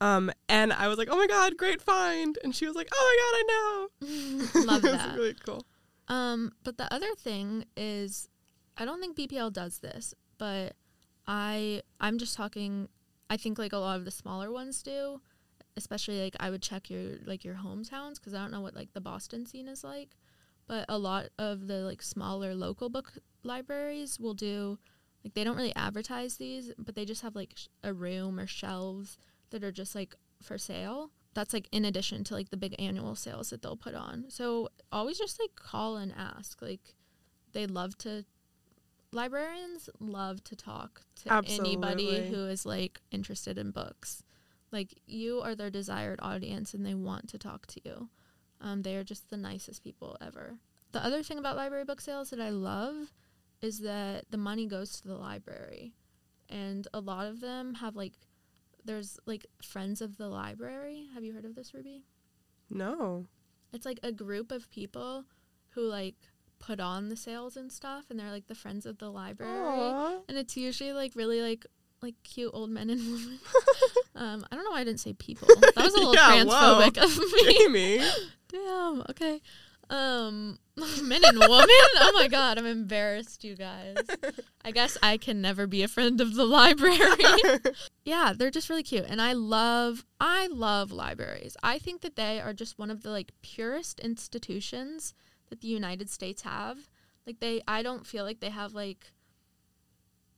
Um, 0.00 0.30
and 0.48 0.72
I 0.72 0.88
was 0.88 0.98
like, 0.98 1.08
"Oh 1.10 1.16
my 1.16 1.26
god, 1.26 1.56
great 1.56 1.80
find!" 1.82 2.38
And 2.42 2.54
she 2.54 2.66
was 2.66 2.74
like, 2.76 2.88
"Oh 2.92 3.04
my 3.08 3.16
god, 3.22 3.36
I 3.38 4.52
know." 4.64 4.64
Love 4.72 4.82
that. 4.98 5.16
really 5.16 5.34
cool. 5.44 5.64
Um, 6.08 6.52
but 6.64 6.76
the 6.78 6.92
other 6.92 7.14
thing 7.16 7.66
is, 7.76 8.28
I 8.76 8.84
don't 8.84 9.00
think 9.00 9.16
BPL 9.16 9.52
does 9.52 9.78
this, 9.78 10.14
but 10.38 10.74
I 11.26 11.82
I'm 12.00 12.18
just 12.18 12.36
talking. 12.36 12.88
I 13.28 13.36
think 13.36 13.58
like 13.58 13.72
a 13.72 13.78
lot 13.78 13.96
of 13.96 14.04
the 14.04 14.10
smaller 14.10 14.50
ones 14.50 14.82
do, 14.82 15.20
especially 15.76 16.20
like 16.20 16.34
I 16.40 16.50
would 16.50 16.62
check 16.62 16.90
your 16.90 17.18
like 17.24 17.44
your 17.44 17.54
hometowns 17.54 18.14
because 18.16 18.34
I 18.34 18.38
don't 18.38 18.50
know 18.50 18.60
what 18.60 18.74
like 18.74 18.92
the 18.92 19.00
Boston 19.00 19.46
scene 19.46 19.68
is 19.68 19.84
like, 19.84 20.16
but 20.66 20.84
a 20.88 20.98
lot 20.98 21.28
of 21.38 21.68
the 21.68 21.78
like 21.82 22.02
smaller 22.02 22.54
local 22.54 22.88
book 22.88 23.12
libraries 23.44 24.18
will 24.18 24.34
do 24.34 24.78
like 25.24 25.34
they 25.34 25.44
don't 25.44 25.56
really 25.56 25.76
advertise 25.76 26.38
these, 26.38 26.72
but 26.78 26.94
they 26.94 27.04
just 27.04 27.22
have 27.22 27.36
like 27.36 27.52
sh- 27.54 27.68
a 27.84 27.92
room 27.92 28.40
or 28.40 28.46
shelves 28.46 29.16
that 29.50 29.64
are 29.64 29.72
just 29.72 29.94
like 29.94 30.14
for 30.42 30.58
sale. 30.58 31.10
That's 31.34 31.52
like 31.52 31.68
in 31.70 31.84
addition 31.84 32.24
to 32.24 32.34
like 32.34 32.50
the 32.50 32.56
big 32.56 32.74
annual 32.78 33.14
sales 33.14 33.50
that 33.50 33.62
they'll 33.62 33.76
put 33.76 33.94
on. 33.94 34.24
So 34.28 34.68
always 34.90 35.18
just 35.18 35.38
like 35.40 35.54
call 35.54 35.96
and 35.96 36.12
ask. 36.16 36.60
Like 36.60 36.94
they 37.52 37.66
love 37.66 37.96
to 37.98 38.24
librarians 39.12 39.88
love 39.98 40.42
to 40.44 40.56
talk 40.56 41.02
to 41.16 41.42
anybody 41.48 42.28
who 42.28 42.46
is 42.46 42.64
like 42.64 43.00
interested 43.10 43.58
in 43.58 43.70
books. 43.70 44.22
Like 44.72 44.94
you 45.06 45.40
are 45.40 45.54
their 45.54 45.70
desired 45.70 46.20
audience 46.22 46.74
and 46.74 46.86
they 46.86 46.94
want 46.94 47.28
to 47.30 47.38
talk 47.38 47.66
to 47.68 47.80
you. 47.84 48.08
Um, 48.60 48.82
they 48.82 48.96
are 48.96 49.04
just 49.04 49.30
the 49.30 49.36
nicest 49.36 49.82
people 49.82 50.16
ever. 50.20 50.58
The 50.92 51.04
other 51.04 51.22
thing 51.22 51.38
about 51.38 51.56
library 51.56 51.84
book 51.84 52.00
sales 52.00 52.30
that 52.30 52.40
I 52.40 52.50
love 52.50 53.12
is 53.62 53.80
that 53.80 54.26
the 54.30 54.36
money 54.36 54.66
goes 54.66 55.00
to 55.00 55.08
the 55.08 55.16
library. 55.16 55.94
And 56.48 56.86
a 56.92 57.00
lot 57.00 57.26
of 57.26 57.40
them 57.40 57.74
have 57.74 57.96
like 57.96 58.14
there's 58.84 59.18
like 59.26 59.46
friends 59.62 60.00
of 60.00 60.16
the 60.16 60.28
library. 60.28 61.06
Have 61.14 61.24
you 61.24 61.32
heard 61.32 61.44
of 61.44 61.54
this, 61.54 61.72
Ruby? 61.74 62.04
No. 62.68 63.26
It's 63.72 63.86
like 63.86 64.00
a 64.02 64.12
group 64.12 64.50
of 64.52 64.70
people 64.70 65.24
who 65.70 65.82
like 65.82 66.16
put 66.58 66.78
on 66.80 67.08
the 67.08 67.16
sales 67.16 67.56
and 67.56 67.70
stuff 67.72 68.04
and 68.10 68.18
they're 68.20 68.30
like 68.30 68.46
the 68.46 68.54
friends 68.54 68.86
of 68.86 68.98
the 68.98 69.10
library. 69.10 69.58
Aw. 69.58 70.20
And 70.28 70.36
it's 70.38 70.56
usually 70.56 70.92
like 70.92 71.12
really 71.14 71.40
like 71.40 71.66
like 72.02 72.14
cute 72.24 72.50
old 72.54 72.70
men 72.70 72.90
and 72.90 73.00
women. 73.12 73.38
um, 74.14 74.46
I 74.50 74.56
don't 74.56 74.64
know 74.64 74.70
why 74.70 74.80
I 74.80 74.84
didn't 74.84 75.00
say 75.00 75.12
people. 75.12 75.48
That 75.60 75.76
was 75.84 75.94
a 75.94 75.98
little 75.98 76.14
Yeah, 76.14 76.44
whoa. 76.44 76.52
transphobic 76.90 77.02
of 77.02 77.16
me. 77.16 77.58
Jamie. 77.58 78.10
Damn. 78.48 79.02
Okay. 79.10 79.40
Um 79.90 80.58
Men 81.02 81.24
and 81.24 81.38
women? 81.38 81.66
oh 81.68 82.12
my 82.14 82.28
god, 82.28 82.58
I'm 82.58 82.66
embarrassed, 82.66 83.44
you 83.44 83.56
guys. 83.56 83.96
I 84.64 84.70
guess 84.70 84.96
I 85.02 85.16
can 85.16 85.40
never 85.40 85.66
be 85.66 85.82
a 85.82 85.88
friend 85.88 86.20
of 86.20 86.34
the 86.34 86.44
library. 86.44 86.98
yeah, 88.04 88.32
they're 88.36 88.50
just 88.50 88.70
really 88.70 88.82
cute. 88.82 89.06
And 89.08 89.20
I 89.20 89.32
love 89.32 90.04
I 90.20 90.48
love 90.48 90.92
libraries. 90.92 91.56
I 91.62 91.78
think 91.78 92.00
that 92.02 92.16
they 92.16 92.40
are 92.40 92.52
just 92.52 92.78
one 92.78 92.90
of 92.90 93.02
the 93.02 93.10
like 93.10 93.32
purest 93.42 94.00
institutions 94.00 95.14
that 95.48 95.60
the 95.60 95.68
United 95.68 96.10
States 96.10 96.42
have. 96.42 96.88
Like 97.26 97.40
they 97.40 97.62
I 97.68 97.82
don't 97.82 98.06
feel 98.06 98.24
like 98.24 98.40
they 98.40 98.50
have 98.50 98.72
like 98.74 99.12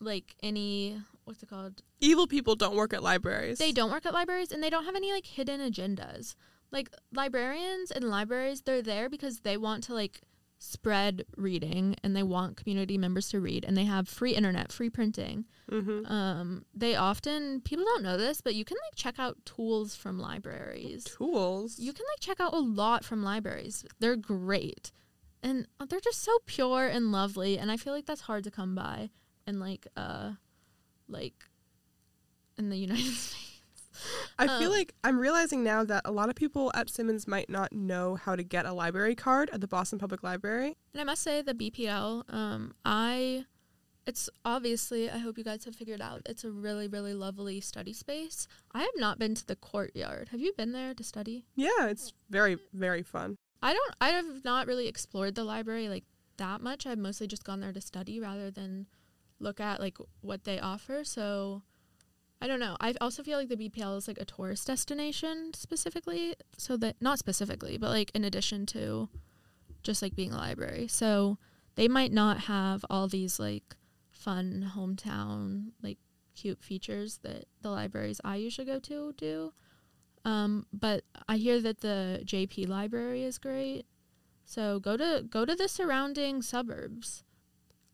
like 0.00 0.34
any 0.42 1.00
what's 1.24 1.42
it 1.42 1.48
called? 1.48 1.82
Evil 2.00 2.26
people 2.26 2.56
don't 2.56 2.76
work 2.76 2.92
at 2.92 3.02
libraries. 3.02 3.58
They 3.58 3.72
don't 3.72 3.90
work 3.90 4.06
at 4.06 4.14
libraries 4.14 4.52
and 4.52 4.62
they 4.62 4.70
don't 4.70 4.84
have 4.84 4.96
any 4.96 5.12
like 5.12 5.26
hidden 5.26 5.60
agendas. 5.60 6.34
Like 6.70 6.88
librarians 7.12 7.90
and 7.90 8.04
libraries, 8.04 8.62
they're 8.62 8.82
there 8.82 9.08
because 9.08 9.40
they 9.40 9.56
want 9.56 9.84
to 9.84 9.94
like 9.94 10.22
spread 10.62 11.24
reading 11.36 11.96
and 12.04 12.14
they 12.14 12.22
want 12.22 12.56
community 12.56 12.96
members 12.96 13.28
to 13.30 13.40
read 13.40 13.64
and 13.64 13.76
they 13.76 13.84
have 13.84 14.08
free 14.08 14.34
internet, 14.34 14.70
free 14.70 14.88
printing. 14.88 15.44
Mm-hmm. 15.70 16.06
Um, 16.06 16.64
they 16.72 16.94
often 16.94 17.60
people 17.62 17.84
don't 17.84 18.04
know 18.04 18.16
this, 18.16 18.40
but 18.40 18.54
you 18.54 18.64
can 18.64 18.76
like 18.86 18.94
check 18.94 19.18
out 19.18 19.36
tools 19.44 19.96
from 19.96 20.20
libraries. 20.20 21.04
Tools. 21.04 21.80
You 21.80 21.92
can 21.92 22.06
like 22.12 22.20
check 22.20 22.40
out 22.40 22.54
a 22.54 22.60
lot 22.60 23.04
from 23.04 23.24
libraries. 23.24 23.84
They're 23.98 24.16
great. 24.16 24.92
And 25.42 25.66
they're 25.88 25.98
just 25.98 26.22
so 26.22 26.38
pure 26.46 26.86
and 26.86 27.10
lovely 27.10 27.58
and 27.58 27.70
I 27.70 27.76
feel 27.76 27.92
like 27.92 28.06
that's 28.06 28.20
hard 28.22 28.44
to 28.44 28.50
come 28.50 28.76
by 28.76 29.10
and 29.46 29.58
like 29.58 29.88
uh 29.96 30.32
like 31.08 31.44
in 32.56 32.70
the 32.70 32.76
United 32.86 33.12
States. 33.12 33.41
I 34.38 34.46
feel 34.58 34.70
Um, 34.70 34.76
like 34.78 34.94
I'm 35.04 35.18
realizing 35.18 35.62
now 35.62 35.84
that 35.84 36.02
a 36.04 36.10
lot 36.12 36.28
of 36.28 36.34
people 36.34 36.70
at 36.74 36.88
Simmons 36.90 37.26
might 37.28 37.48
not 37.48 37.72
know 37.72 38.16
how 38.16 38.36
to 38.36 38.42
get 38.42 38.66
a 38.66 38.72
library 38.72 39.14
card 39.14 39.50
at 39.52 39.60
the 39.60 39.68
Boston 39.68 39.98
Public 39.98 40.22
Library. 40.22 40.76
And 40.92 41.00
I 41.00 41.04
must 41.04 41.22
say 41.22 41.42
the 41.42 41.54
BPL, 41.54 42.32
um, 42.32 42.74
I 42.84 43.46
it's 44.04 44.28
obviously 44.44 45.08
I 45.08 45.18
hope 45.18 45.38
you 45.38 45.44
guys 45.44 45.64
have 45.64 45.76
figured 45.76 46.00
out 46.00 46.22
it's 46.26 46.42
a 46.42 46.50
really, 46.50 46.88
really 46.88 47.14
lovely 47.14 47.60
study 47.60 47.92
space. 47.92 48.48
I 48.72 48.80
have 48.80 48.96
not 48.96 49.18
been 49.18 49.34
to 49.36 49.46
the 49.46 49.54
courtyard. 49.54 50.30
Have 50.30 50.40
you 50.40 50.52
been 50.56 50.72
there 50.72 50.92
to 50.94 51.04
study? 51.04 51.44
Yeah, 51.54 51.86
it's 51.86 52.12
very, 52.28 52.58
very 52.72 53.02
fun. 53.04 53.36
I 53.62 53.72
don't 53.72 53.94
I 54.00 54.08
have 54.08 54.44
not 54.44 54.66
really 54.66 54.88
explored 54.88 55.36
the 55.36 55.44
library 55.44 55.88
like 55.88 56.04
that 56.38 56.60
much. 56.60 56.84
I've 56.86 56.98
mostly 56.98 57.28
just 57.28 57.44
gone 57.44 57.60
there 57.60 57.72
to 57.72 57.80
study 57.80 58.18
rather 58.18 58.50
than 58.50 58.86
look 59.38 59.60
at 59.60 59.78
like 59.80 59.98
what 60.20 60.42
they 60.44 60.58
offer. 60.58 61.04
So 61.04 61.62
I 62.42 62.48
don't 62.48 62.58
know. 62.58 62.76
I 62.80 62.92
also 63.00 63.22
feel 63.22 63.38
like 63.38 63.48
the 63.48 63.56
BPL 63.56 63.96
is 63.96 64.08
like 64.08 64.18
a 64.20 64.24
tourist 64.24 64.66
destination 64.66 65.52
specifically, 65.54 66.34
so 66.58 66.76
that 66.78 66.96
not 67.00 67.20
specifically, 67.20 67.78
but 67.78 67.90
like 67.90 68.10
in 68.16 68.24
addition 68.24 68.66
to 68.66 69.08
just 69.84 70.02
like 70.02 70.16
being 70.16 70.32
a 70.32 70.36
library. 70.36 70.88
So 70.88 71.38
they 71.76 71.86
might 71.86 72.10
not 72.10 72.40
have 72.40 72.84
all 72.90 73.06
these 73.06 73.38
like 73.38 73.76
fun 74.10 74.72
hometown 74.74 75.68
like 75.82 75.98
cute 76.34 76.60
features 76.64 77.20
that 77.22 77.44
the 77.60 77.70
libraries 77.70 78.20
I 78.24 78.36
usually 78.36 78.66
go 78.66 78.80
to 78.80 79.14
do. 79.16 79.52
Um, 80.24 80.66
but 80.72 81.04
I 81.28 81.36
hear 81.36 81.60
that 81.60 81.80
the 81.80 82.22
JP 82.24 82.68
library 82.68 83.22
is 83.22 83.38
great. 83.38 83.86
So 84.44 84.80
go 84.80 84.96
to 84.96 85.24
go 85.30 85.44
to 85.44 85.54
the 85.54 85.68
surrounding 85.68 86.42
suburbs. 86.42 87.22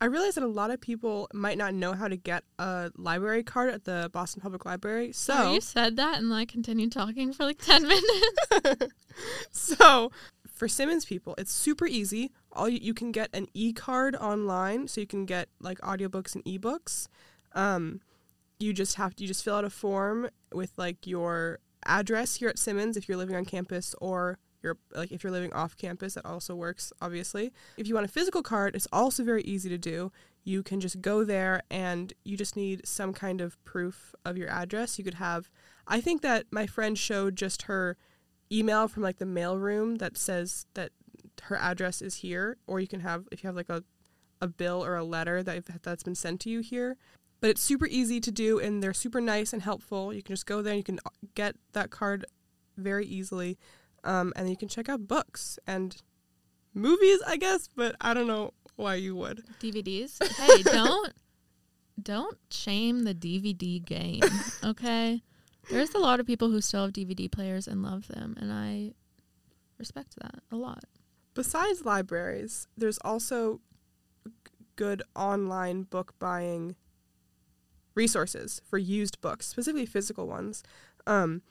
I 0.00 0.04
realize 0.04 0.36
that 0.36 0.44
a 0.44 0.48
lot 0.48 0.70
of 0.70 0.80
people 0.80 1.28
might 1.32 1.58
not 1.58 1.74
know 1.74 1.92
how 1.92 2.06
to 2.06 2.16
get 2.16 2.44
a 2.58 2.90
library 2.96 3.42
card 3.42 3.70
at 3.70 3.84
the 3.84 4.10
Boston 4.12 4.40
Public 4.40 4.64
Library. 4.64 5.12
So 5.12 5.34
So, 5.34 5.52
you 5.54 5.60
said 5.60 5.96
that, 5.96 6.18
and 6.18 6.32
I 6.32 6.44
continued 6.44 6.92
talking 6.92 7.32
for 7.32 7.44
like 7.44 7.58
ten 7.64 7.86
minutes. 7.86 8.94
so 9.50 10.12
for 10.46 10.68
Simmons 10.68 11.04
people, 11.04 11.34
it's 11.38 11.52
super 11.52 11.86
easy. 11.86 12.30
All 12.52 12.68
you, 12.68 12.78
you 12.80 12.94
can 12.94 13.12
get 13.12 13.30
an 13.32 13.48
e-card 13.54 14.14
online, 14.16 14.88
so 14.88 15.00
you 15.00 15.06
can 15.06 15.26
get 15.26 15.48
like 15.60 15.78
audiobooks 15.80 16.34
and 16.34 16.44
ebooks. 16.44 17.08
Um, 17.52 18.00
you 18.58 18.72
just 18.72 18.96
have 18.96 19.14
to 19.16 19.22
you 19.24 19.28
just 19.28 19.44
fill 19.44 19.56
out 19.56 19.64
a 19.64 19.70
form 19.70 20.30
with 20.52 20.72
like 20.76 21.06
your 21.06 21.58
address 21.86 22.36
here 22.36 22.48
at 22.48 22.58
Simmons 22.58 22.96
if 22.96 23.08
you're 23.08 23.18
living 23.18 23.36
on 23.36 23.44
campus 23.44 23.94
or 24.00 24.38
you're 24.62 24.76
like 24.94 25.12
if 25.12 25.22
you're 25.22 25.32
living 25.32 25.52
off 25.52 25.76
campus 25.76 26.14
that 26.14 26.26
also 26.26 26.54
works 26.54 26.92
obviously. 27.00 27.52
If 27.76 27.86
you 27.86 27.94
want 27.94 28.06
a 28.06 28.12
physical 28.12 28.42
card, 28.42 28.74
it's 28.74 28.88
also 28.92 29.24
very 29.24 29.42
easy 29.42 29.68
to 29.68 29.78
do. 29.78 30.12
You 30.44 30.62
can 30.62 30.80
just 30.80 31.00
go 31.00 31.24
there 31.24 31.62
and 31.70 32.12
you 32.24 32.36
just 32.36 32.56
need 32.56 32.86
some 32.86 33.12
kind 33.12 33.40
of 33.40 33.62
proof 33.64 34.14
of 34.24 34.36
your 34.36 34.48
address. 34.48 34.98
You 34.98 35.04
could 35.04 35.14
have 35.14 35.50
I 35.86 36.00
think 36.00 36.22
that 36.22 36.46
my 36.50 36.66
friend 36.66 36.98
showed 36.98 37.36
just 37.36 37.62
her 37.62 37.96
email 38.52 38.88
from 38.88 39.02
like 39.02 39.18
the 39.18 39.26
mail 39.26 39.58
room 39.58 39.96
that 39.96 40.16
says 40.16 40.66
that 40.74 40.90
her 41.44 41.56
address 41.56 42.02
is 42.02 42.16
here 42.16 42.56
or 42.66 42.80
you 42.80 42.88
can 42.88 43.00
have 43.00 43.26
if 43.30 43.42
you 43.42 43.48
have 43.48 43.56
like 43.56 43.68
a 43.68 43.84
a 44.40 44.46
bill 44.46 44.84
or 44.84 44.96
a 44.96 45.04
letter 45.04 45.42
that 45.42 45.64
that's 45.82 46.02
been 46.02 46.14
sent 46.14 46.40
to 46.40 46.50
you 46.50 46.60
here 46.60 46.96
but 47.40 47.50
it's 47.50 47.60
super 47.60 47.86
easy 47.86 48.20
to 48.20 48.30
do 48.30 48.58
and 48.58 48.82
they're 48.82 48.94
super 48.94 49.20
nice 49.20 49.52
and 49.52 49.62
helpful 49.62 50.14
you 50.14 50.22
can 50.22 50.34
just 50.34 50.46
go 50.46 50.62
there 50.62 50.72
and 50.72 50.78
you 50.78 50.84
can 50.84 51.00
uh, 51.04 51.10
get 51.34 51.56
that 51.72 51.90
card 51.90 52.24
very 52.76 53.04
easily 53.04 53.58
um, 54.04 54.32
and 54.36 54.48
you 54.48 54.56
can 54.56 54.68
check 54.68 54.88
out 54.88 55.06
books 55.08 55.58
and 55.66 56.02
movies 56.74 57.18
i 57.26 57.36
guess 57.36 57.68
but 57.74 57.94
i 58.00 58.12
don't 58.14 58.26
know 58.26 58.52
why 58.76 58.94
you 58.94 59.16
would 59.16 59.42
DVDs. 59.60 60.22
Hey, 60.36 60.62
don't 60.62 61.12
don't 62.00 62.38
shame 62.50 63.02
the 63.02 63.12
DVD 63.14 63.84
game. 63.84 64.22
Okay, 64.62 65.20
there's 65.68 65.94
a 65.94 65.98
lot 65.98 66.20
of 66.20 66.26
people 66.26 66.50
who 66.50 66.60
still 66.60 66.84
have 66.84 66.92
DVD 66.92 67.28
players 67.30 67.66
and 67.66 67.82
love 67.82 68.06
them, 68.06 68.36
and 68.38 68.52
I 68.52 68.92
respect 69.78 70.14
that 70.20 70.36
a 70.52 70.56
lot. 70.56 70.84
besides 71.34 71.84
libraries 71.84 72.66
there's 72.76 72.98
also 73.04 73.60
g- 74.26 74.32
good 74.76 75.02
online 75.16 75.82
book 75.82 76.14
buying 76.20 76.76
resources 77.94 78.60
for 78.64 78.78
used 78.78 79.20
books 79.20 79.46
specifically 79.48 79.86
physical 79.86 80.26
ones 80.28 80.62
um, 81.06 81.42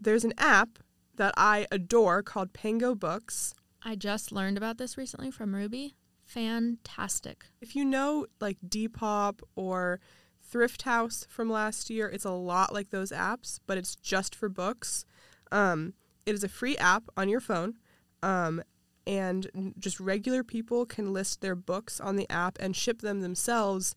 there's 0.00 0.24
an 0.24 0.32
app 0.38 0.78
that 1.18 1.34
i 1.36 1.66
adore 1.70 2.22
called 2.22 2.52
pango 2.52 2.94
books 2.94 3.54
I 3.82 3.94
just 3.94 4.32
learned 4.32 4.56
about 4.56 4.78
this 4.78 4.98
recently 4.98 5.30
from 5.30 5.54
Ruby. 5.54 5.94
Fantastic. 6.24 7.46
if 7.60 7.74
you 7.74 7.84
know 7.84 8.26
like 8.40 8.58
Depop 8.66 9.40
or 9.56 10.00
Thrift 10.42 10.82
House 10.82 11.26
from 11.28 11.48
last 11.50 11.88
year, 11.88 12.08
it's 12.08 12.24
a 12.24 12.30
lot 12.30 12.72
like 12.74 12.90
those 12.90 13.10
apps, 13.12 13.60
but 13.66 13.78
it's 13.78 13.94
just 13.96 14.34
for 14.34 14.48
books. 14.48 15.04
Um, 15.50 15.94
it 16.26 16.34
is 16.34 16.44
a 16.44 16.48
free 16.48 16.76
app 16.76 17.04
on 17.16 17.28
your 17.28 17.40
phone, 17.40 17.78
um, 18.22 18.62
and 19.06 19.72
just 19.78 20.00
regular 20.00 20.44
people 20.44 20.84
can 20.84 21.12
list 21.12 21.40
their 21.40 21.54
books 21.54 22.00
on 22.00 22.16
the 22.16 22.28
app 22.30 22.58
and 22.60 22.76
ship 22.76 23.00
them 23.00 23.20
themselves, 23.20 23.94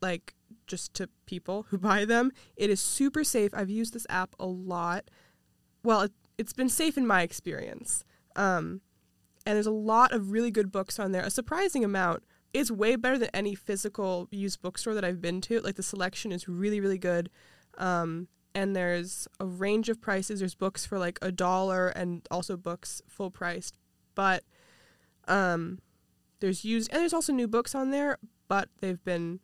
like 0.00 0.34
just 0.66 0.94
to 0.94 1.08
people 1.26 1.66
who 1.68 1.78
buy 1.90 2.04
them. 2.04 2.32
It 2.56 2.70
is 2.70 2.80
super 2.80 3.22
safe. 3.22 3.52
I've 3.54 3.70
used 3.70 3.94
this 3.94 4.06
app 4.08 4.34
a 4.40 4.46
lot. 4.46 5.10
Well, 5.84 6.02
it, 6.02 6.12
it's 6.38 6.52
been 6.52 6.68
safe 6.68 6.96
in 6.96 7.06
my 7.06 7.22
experience. 7.22 8.04
Um, 8.34 8.80
and 9.44 9.56
there's 9.56 9.66
a 9.66 9.70
lot 9.70 10.12
of 10.12 10.32
really 10.32 10.50
good 10.50 10.72
books 10.72 10.98
on 10.98 11.12
there, 11.12 11.22
a 11.22 11.30
surprising 11.30 11.84
amount. 11.84 12.24
It's 12.52 12.70
way 12.70 12.96
better 12.96 13.18
than 13.18 13.30
any 13.32 13.54
physical 13.54 14.28
used 14.30 14.60
bookstore 14.60 14.94
that 14.94 15.04
I've 15.04 15.20
been 15.20 15.40
to. 15.42 15.60
Like 15.60 15.76
the 15.76 15.82
selection 15.82 16.32
is 16.32 16.48
really, 16.48 16.80
really 16.80 16.98
good. 16.98 17.30
Um, 17.78 18.28
and 18.54 18.74
there's 18.74 19.28
a 19.38 19.46
range 19.46 19.88
of 19.88 20.00
prices. 20.00 20.40
There's 20.40 20.54
books 20.54 20.86
for 20.86 20.98
like 20.98 21.18
a 21.20 21.30
dollar 21.30 21.88
and 21.88 22.26
also 22.30 22.56
books 22.56 23.02
full 23.06 23.30
priced. 23.30 23.76
But 24.14 24.44
um, 25.28 25.80
there's 26.40 26.64
used 26.64 26.90
and 26.92 27.00
there's 27.00 27.12
also 27.12 27.32
new 27.32 27.48
books 27.48 27.74
on 27.74 27.90
there, 27.90 28.18
but 28.48 28.68
they've 28.80 29.02
been 29.04 29.40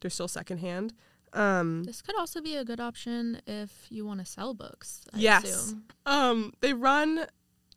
they're 0.00 0.10
still 0.10 0.28
secondhand. 0.28 0.94
Um, 1.34 1.84
This 1.84 2.02
could 2.02 2.16
also 2.18 2.40
be 2.40 2.56
a 2.56 2.64
good 2.64 2.80
option 2.80 3.40
if 3.46 3.86
you 3.90 4.04
want 4.04 4.20
to 4.20 4.26
sell 4.26 4.52
books. 4.54 5.04
I 5.12 5.18
Yes. 5.18 5.44
assume. 5.44 5.84
um, 6.06 6.52
they 6.60 6.72
run 6.74 7.26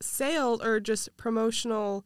sales 0.02 0.62
or 0.62 0.80
just 0.80 1.16
promotional 1.18 2.04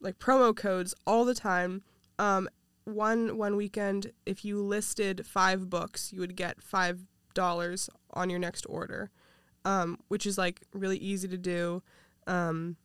like 0.00 0.18
promo 0.18 0.54
codes 0.54 0.94
all 1.06 1.24
the 1.24 1.34
time. 1.34 1.82
Um, 2.18 2.48
one 2.84 3.36
one 3.38 3.56
weekend, 3.56 4.12
if 4.26 4.44
you 4.44 4.60
listed 4.62 5.26
five 5.26 5.68
books, 5.70 6.12
you 6.12 6.20
would 6.20 6.36
get 6.36 6.62
five 6.62 7.06
dollars 7.32 7.88
on 8.12 8.28
your 8.30 8.38
next 8.38 8.64
order, 8.68 9.10
um, 9.64 9.98
which 10.08 10.26
is 10.26 10.36
like 10.38 10.62
really 10.72 10.98
easy 10.98 11.26
to 11.28 11.38
do. 11.38 11.82
Um, 12.26 12.76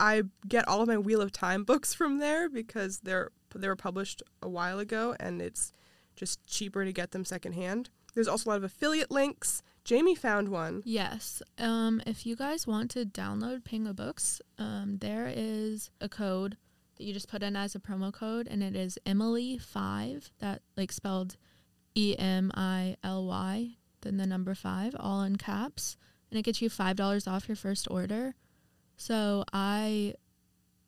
I 0.00 0.24
get 0.46 0.66
all 0.68 0.82
of 0.82 0.88
my 0.88 0.98
Wheel 0.98 1.20
of 1.22 1.32
Time 1.32 1.64
books 1.70 1.94
from 1.94 2.18
there 2.18 2.48
because 2.50 2.98
they're 3.00 3.30
they 3.54 3.68
were 3.68 3.76
published 3.76 4.22
a 4.42 4.48
while 4.48 4.78
ago, 4.80 5.14
and 5.20 5.40
it's 5.40 5.72
just 6.18 6.44
cheaper 6.46 6.84
to 6.84 6.92
get 6.92 7.12
them 7.12 7.24
secondhand. 7.24 7.90
There's 8.14 8.28
also 8.28 8.48
a 8.48 8.50
lot 8.50 8.58
of 8.58 8.64
affiliate 8.64 9.10
links. 9.10 9.62
Jamie 9.84 10.14
found 10.14 10.48
one. 10.48 10.82
Yes. 10.84 11.40
Um, 11.56 12.02
if 12.06 12.26
you 12.26 12.36
guys 12.36 12.66
want 12.66 12.90
to 12.90 13.06
download 13.06 13.64
Pango 13.64 13.92
Books, 13.92 14.42
um, 14.58 14.98
there 15.00 15.32
is 15.34 15.90
a 16.00 16.08
code 16.08 16.56
that 16.96 17.04
you 17.04 17.14
just 17.14 17.28
put 17.28 17.42
in 17.42 17.54
as 17.56 17.74
a 17.74 17.78
promo 17.78 18.12
code, 18.12 18.48
and 18.50 18.62
it 18.62 18.74
is 18.74 18.98
Emily 19.06 19.56
five. 19.56 20.30
That 20.40 20.62
like 20.76 20.92
spelled 20.92 21.36
E 21.94 22.16
M 22.18 22.50
I 22.54 22.96
L 23.04 23.24
Y, 23.24 23.76
then 24.02 24.16
the 24.16 24.26
number 24.26 24.54
five, 24.54 24.94
all 24.98 25.22
in 25.22 25.36
caps, 25.36 25.96
and 26.30 26.38
it 26.38 26.42
gets 26.42 26.60
you 26.60 26.68
five 26.68 26.96
dollars 26.96 27.26
off 27.26 27.48
your 27.48 27.56
first 27.56 27.86
order. 27.90 28.34
So 28.96 29.44
I 29.52 30.14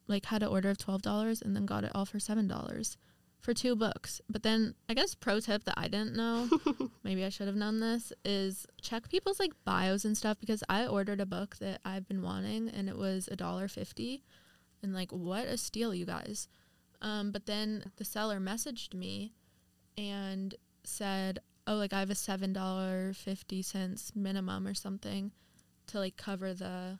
like 0.08 0.26
had 0.26 0.42
an 0.42 0.48
order 0.48 0.68
of 0.68 0.78
twelve 0.78 1.02
dollars 1.02 1.40
and 1.40 1.54
then 1.54 1.64
got 1.64 1.84
it 1.84 1.92
all 1.94 2.04
for 2.04 2.18
seven 2.18 2.48
dollars 2.48 2.96
for 3.40 3.54
two 3.54 3.74
books. 3.74 4.20
But 4.28 4.42
then 4.42 4.74
I 4.88 4.94
guess 4.94 5.14
pro 5.14 5.40
tip 5.40 5.64
that 5.64 5.74
I 5.76 5.88
didn't 5.88 6.14
know, 6.14 6.48
maybe 7.02 7.24
I 7.24 7.30
should 7.30 7.46
have 7.46 7.56
known 7.56 7.80
this, 7.80 8.12
is 8.24 8.66
check 8.80 9.08
people's 9.08 9.40
like 9.40 9.52
bios 9.64 10.04
and 10.04 10.16
stuff 10.16 10.38
because 10.38 10.62
I 10.68 10.86
ordered 10.86 11.20
a 11.20 11.26
book 11.26 11.56
that 11.56 11.80
I've 11.84 12.06
been 12.06 12.22
wanting 12.22 12.68
and 12.68 12.88
it 12.88 12.96
was 12.96 13.28
a 13.28 13.36
dollar 13.36 13.68
fifty. 13.68 14.22
And 14.82 14.94
like 14.94 15.10
what 15.10 15.46
a 15.46 15.56
steal, 15.56 15.94
you 15.94 16.06
guys. 16.06 16.48
Um, 17.02 17.32
but 17.32 17.46
then 17.46 17.84
the 17.96 18.04
seller 18.04 18.40
messaged 18.40 18.94
me 18.94 19.32
and 19.96 20.54
said, 20.84 21.40
Oh, 21.66 21.76
like 21.76 21.92
I 21.92 22.00
have 22.00 22.10
a 22.10 22.14
seven 22.14 22.52
dollar 22.52 23.12
fifty 23.14 23.62
cents 23.62 24.12
minimum 24.14 24.66
or 24.66 24.74
something 24.74 25.32
to 25.88 25.98
like 25.98 26.16
cover 26.16 26.54
the 26.54 26.98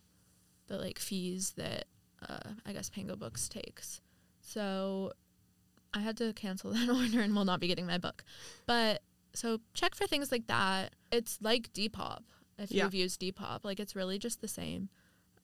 the 0.68 0.76
like 0.76 0.98
fees 0.98 1.52
that 1.56 1.86
uh, 2.28 2.50
I 2.66 2.72
guess 2.72 2.90
Pango 2.90 3.16
Books 3.16 3.48
takes. 3.48 4.00
So 4.40 5.12
I 5.94 6.00
had 6.00 6.16
to 6.18 6.32
cancel 6.32 6.70
that 6.74 6.88
order 6.88 7.20
and 7.20 7.34
will 7.34 7.44
not 7.44 7.60
be 7.60 7.68
getting 7.68 7.86
my 7.86 7.98
book. 7.98 8.24
But 8.66 9.02
so 9.34 9.58
check 9.74 9.94
for 9.94 10.06
things 10.06 10.30
like 10.32 10.46
that. 10.48 10.94
It's 11.12 11.38
like 11.40 11.72
Depop. 11.72 12.20
If 12.58 12.70
Yeah. 12.70 12.84
you've 12.84 12.94
used 12.94 13.20
Depop, 13.20 13.60
like 13.64 13.80
it's 13.80 13.96
really 13.96 14.18
just 14.18 14.40
the 14.40 14.48
same. 14.48 14.88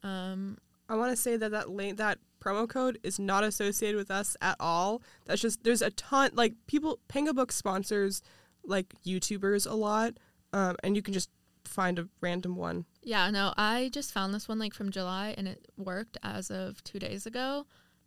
Um, 0.03 0.59
I 0.89 0.95
want 0.97 1.11
to 1.11 1.17
say 1.17 1.37
that 1.37 1.51
that 1.51 1.71
link, 1.71 1.97
that 1.99 2.19
promo 2.41 2.69
code 2.69 2.99
is 3.03 3.19
not 3.19 3.43
associated 3.43 3.97
with 3.97 4.11
us 4.11 4.37
at 4.41 4.57
all. 4.61 5.03
That's 5.25 5.41
just 5.41 5.65
there's 5.65 5.83
a 5.83 5.91
ton 5.91 6.31
like 6.35 6.55
people 6.67 7.01
Pango 7.09 7.33
Book 7.33 7.51
sponsors 7.53 8.23
like 8.65 8.95
YouTubers 9.05 9.69
a 9.69 9.75
lot, 9.75 10.15
um, 10.53 10.77
and 10.85 10.95
you 10.95 11.03
can 11.03 11.15
just 11.15 11.31
find 11.65 11.99
a 11.99 12.09
random 12.21 12.55
one. 12.55 12.85
yeah, 13.03 13.29
no, 13.31 13.53
I 13.57 13.91
just 13.93 14.13
found 14.13 14.33
this 14.33 14.47
one 14.49 14.59
like 14.61 14.73
from 14.75 14.91
July 14.93 15.35
and 15.37 15.49
it 15.49 15.67
worked 15.77 16.17
as 16.23 16.51
of 16.51 16.83
two 16.85 16.99
days 17.01 17.27
ago. 17.27 17.67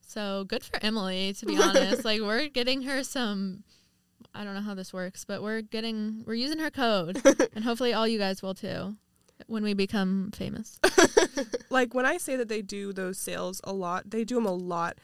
So 0.09 0.43
good 0.47 0.63
for 0.63 0.83
Emily, 0.83 1.33
to 1.33 1.45
be 1.45 1.55
honest. 1.55 2.03
like 2.05 2.19
we're 2.19 2.47
getting 2.47 2.81
her 2.81 3.03
some. 3.03 3.63
I 4.33 4.43
don't 4.43 4.55
know 4.55 4.61
how 4.61 4.73
this 4.73 4.91
works, 4.91 5.23
but 5.23 5.43
we're 5.43 5.61
getting 5.61 6.23
we're 6.25 6.33
using 6.33 6.57
her 6.57 6.71
code, 6.71 7.21
and 7.53 7.63
hopefully 7.63 7.93
all 7.93 8.07
you 8.07 8.17
guys 8.17 8.41
will 8.41 8.55
too, 8.55 8.95
when 9.45 9.61
we 9.63 9.73
become 9.75 10.31
famous. 10.33 10.79
Like 11.69 11.93
when 11.93 12.05
I 12.05 12.17
say 12.17 12.35
that 12.35 12.49
they 12.49 12.63
do 12.63 12.91
those 12.91 13.19
sales 13.19 13.61
a 13.63 13.71
lot, 13.71 14.09
they 14.09 14.23
do 14.23 14.35
them 14.35 14.47
a 14.47 14.53
lot. 14.53 14.97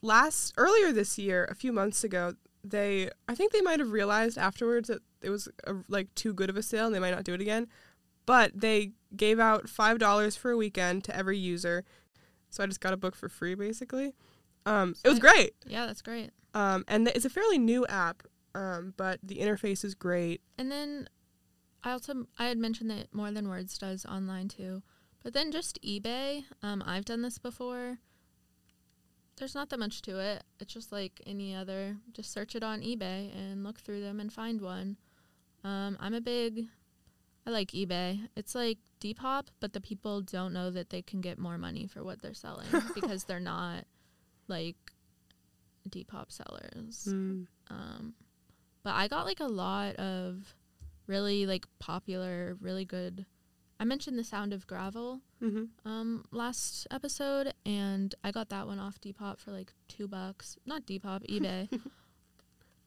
Last 0.00 0.54
earlier 0.56 0.92
this 0.92 1.18
year, 1.18 1.44
a 1.50 1.54
few 1.56 1.72
months 1.72 2.04
ago, 2.04 2.34
they 2.62 3.10
I 3.28 3.34
think 3.34 3.52
they 3.52 3.60
might 3.60 3.80
have 3.80 3.90
realized 3.90 4.38
afterwards 4.38 4.88
that 4.88 5.02
it 5.20 5.30
was 5.30 5.48
a, 5.64 5.74
like 5.88 6.14
too 6.14 6.32
good 6.32 6.48
of 6.48 6.56
a 6.56 6.62
sale 6.62 6.86
and 6.86 6.94
they 6.94 7.00
might 7.00 7.10
not 7.10 7.24
do 7.24 7.34
it 7.34 7.40
again. 7.40 7.66
But 8.24 8.52
they 8.54 8.92
gave 9.16 9.40
out 9.40 9.68
five 9.68 9.98
dollars 9.98 10.36
for 10.36 10.52
a 10.52 10.56
weekend 10.56 11.02
to 11.04 11.16
every 11.16 11.36
user, 11.36 11.84
so 12.48 12.62
I 12.62 12.66
just 12.68 12.80
got 12.80 12.92
a 12.92 12.96
book 12.96 13.16
for 13.16 13.28
free 13.28 13.56
basically. 13.56 14.14
Um, 14.66 14.94
it 15.04 15.08
was 15.08 15.18
great, 15.20 15.54
Yeah, 15.66 15.86
that's 15.86 16.02
great. 16.02 16.30
um, 16.52 16.84
and 16.88 17.06
th- 17.06 17.16
it's 17.16 17.24
a 17.24 17.30
fairly 17.30 17.56
new 17.58 17.86
app, 17.86 18.24
um, 18.54 18.92
but 18.96 19.20
the 19.22 19.36
interface 19.36 19.84
is 19.84 19.94
great. 19.94 20.42
And 20.58 20.70
then 20.70 21.08
I 21.84 21.92
also 21.92 22.26
I 22.38 22.46
had 22.46 22.58
mentioned 22.58 22.90
that 22.90 23.14
More 23.14 23.30
Than 23.30 23.48
Words 23.48 23.78
does 23.78 24.04
online 24.04 24.48
too. 24.48 24.82
But 25.22 25.32
then 25.34 25.50
just 25.52 25.80
eBay, 25.82 26.44
um, 26.62 26.82
I've 26.86 27.04
done 27.04 27.22
this 27.22 27.38
before. 27.38 27.98
There's 29.36 29.54
not 29.54 29.68
that 29.70 29.78
much 29.78 30.00
to 30.02 30.18
it. 30.18 30.44
It's 30.60 30.72
just 30.72 30.92
like 30.92 31.20
any 31.26 31.54
other. 31.54 31.96
Just 32.12 32.32
search 32.32 32.54
it 32.56 32.62
on 32.62 32.80
eBay 32.80 33.34
and 33.36 33.62
look 33.64 33.78
through 33.80 34.00
them 34.00 34.18
and 34.18 34.32
find 34.32 34.60
one. 34.60 34.96
Um, 35.62 35.96
I'm 36.00 36.14
a 36.14 36.20
big. 36.20 36.66
I 37.46 37.50
like 37.50 37.72
eBay. 37.72 38.28
It's 38.34 38.54
like 38.54 38.78
Depop, 39.00 39.48
but 39.60 39.72
the 39.74 39.80
people 39.80 40.22
don't 40.22 40.52
know 40.52 40.70
that 40.70 40.90
they 40.90 41.02
can 41.02 41.20
get 41.20 41.38
more 41.38 41.58
money 41.58 41.86
for 41.86 42.02
what 42.02 42.22
they're 42.22 42.34
selling 42.34 42.66
because 42.94 43.24
they're 43.24 43.38
not 43.38 43.84
like 44.48 44.76
Depop 45.88 46.30
sellers. 46.30 47.08
Mm. 47.08 47.46
Um, 47.70 48.14
but 48.82 48.94
I 48.94 49.08
got 49.08 49.26
like 49.26 49.40
a 49.40 49.46
lot 49.46 49.96
of 49.96 50.54
really 51.06 51.46
like 51.46 51.66
popular, 51.78 52.56
really 52.60 52.84
good. 52.84 53.26
I 53.78 53.84
mentioned 53.84 54.18
the 54.18 54.24
sound 54.24 54.52
of 54.54 54.66
gravel 54.66 55.20
hmm 55.40 55.64
um 55.84 56.24
last 56.30 56.86
episode, 56.90 57.52
and 57.66 58.14
I 58.24 58.30
got 58.30 58.48
that 58.48 58.66
one 58.66 58.78
off 58.78 59.00
Depop 59.00 59.38
for 59.38 59.50
like 59.52 59.72
two 59.88 60.08
bucks. 60.08 60.56
Not 60.64 60.86
Depop, 60.86 61.26
eBay. 61.30 61.68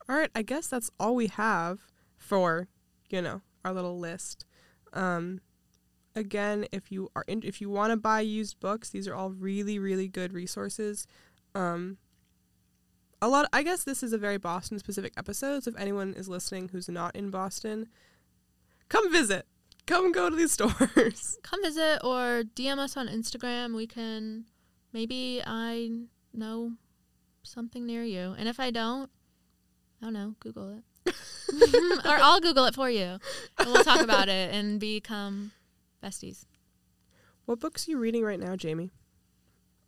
All 0.08 0.16
right, 0.16 0.32
I 0.34 0.42
guess 0.42 0.68
that's 0.68 0.90
all 1.00 1.16
we 1.16 1.28
have 1.28 1.82
for, 2.18 2.68
you 3.10 3.22
know, 3.22 3.42
our 3.64 3.72
little 3.72 4.00
list. 4.00 4.46
Um, 4.94 5.42
again, 6.16 6.66
if 6.72 6.92
you 6.92 7.10
are 7.16 7.24
in, 7.28 7.42
if 7.44 7.62
you 7.62 7.70
want 7.70 7.92
to 7.92 7.98
buy 7.98 8.22
used 8.22 8.60
books, 8.60 8.90
these 8.90 9.08
are 9.08 9.14
all 9.14 9.30
really 9.32 9.78
really 9.78 10.08
good 10.08 10.34
resources. 10.34 11.06
Um, 11.60 11.98
a 13.22 13.28
lot. 13.28 13.50
I 13.52 13.64
guess 13.64 13.84
this 13.84 14.02
is 14.02 14.14
a 14.14 14.18
very 14.18 14.38
Boston 14.38 14.80
specific 14.80 15.14
episode. 15.18 15.64
So 15.64 15.72
if 15.72 15.78
anyone 15.78 16.14
is 16.14 16.30
listening 16.30 16.70
who's 16.70 16.88
not 16.88 17.16
in 17.16 17.30
Boston, 17.30 17.90
come 18.88 19.12
visit. 19.12 19.46
Come 19.86 20.12
go 20.12 20.30
to 20.30 20.36
these 20.36 20.52
stores. 20.58 21.38
Come 21.44 21.62
visit 21.64 22.00
or 22.04 22.44
DM 22.56 22.78
us 22.78 22.96
on 22.96 23.08
Instagram. 23.08 23.76
We 23.76 23.88
can 23.88 24.46
maybe 24.94 25.42
I 25.46 25.92
know 26.34 26.74
something 27.44 27.86
near 27.86 28.04
you, 28.04 28.36
and 28.38 28.48
if 28.48 28.60
I 28.60 28.72
don't, 28.72 29.10
I 30.02 30.06
don't 30.06 30.14
know. 30.14 30.36
Google 30.40 30.82
it, 31.06 31.14
or 32.06 32.12
I'll 32.12 32.40
Google 32.40 32.66
it 32.66 32.76
for 32.76 32.90
you, 32.90 33.18
and 33.58 33.68
we'll 33.68 33.84
talk 33.84 34.02
about 34.02 34.30
it 34.30 34.54
and 34.54 34.80
become 34.80 35.52
besties. 36.04 36.46
what 37.46 37.60
books 37.60 37.88
are 37.88 37.92
you 37.92 37.98
reading 37.98 38.24
right 38.24 38.40
now, 38.40 38.56
Jamie? 38.56 38.92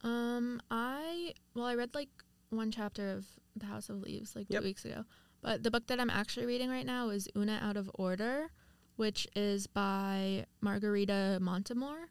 Um, 0.04 0.62
I 0.70 1.34
well, 1.54 1.66
I 1.66 1.76
read 1.76 1.94
like 1.94 2.10
one 2.50 2.72
chapter 2.72 3.12
of 3.12 3.26
The 3.56 3.66
House 3.68 3.90
of 3.90 4.02
Leaves 4.02 4.36
like 4.36 4.48
Yep. 4.50 4.62
two 4.62 4.66
weeks 4.68 4.86
ago, 4.86 5.06
but 5.42 5.64
the 5.64 5.72
book 5.72 5.88
that 5.88 6.00
I'm 6.00 6.10
actually 6.10 6.46
reading 6.46 6.70
right 6.70 6.86
now 6.86 7.10
is 7.10 7.28
Oona 7.38 7.60
Out 7.62 7.78
of 7.78 7.90
Order, 7.96 8.52
which 8.96 9.28
is 9.36 9.68
by 9.68 10.46
Margarita 10.60 11.40
Montimore. 11.42 12.10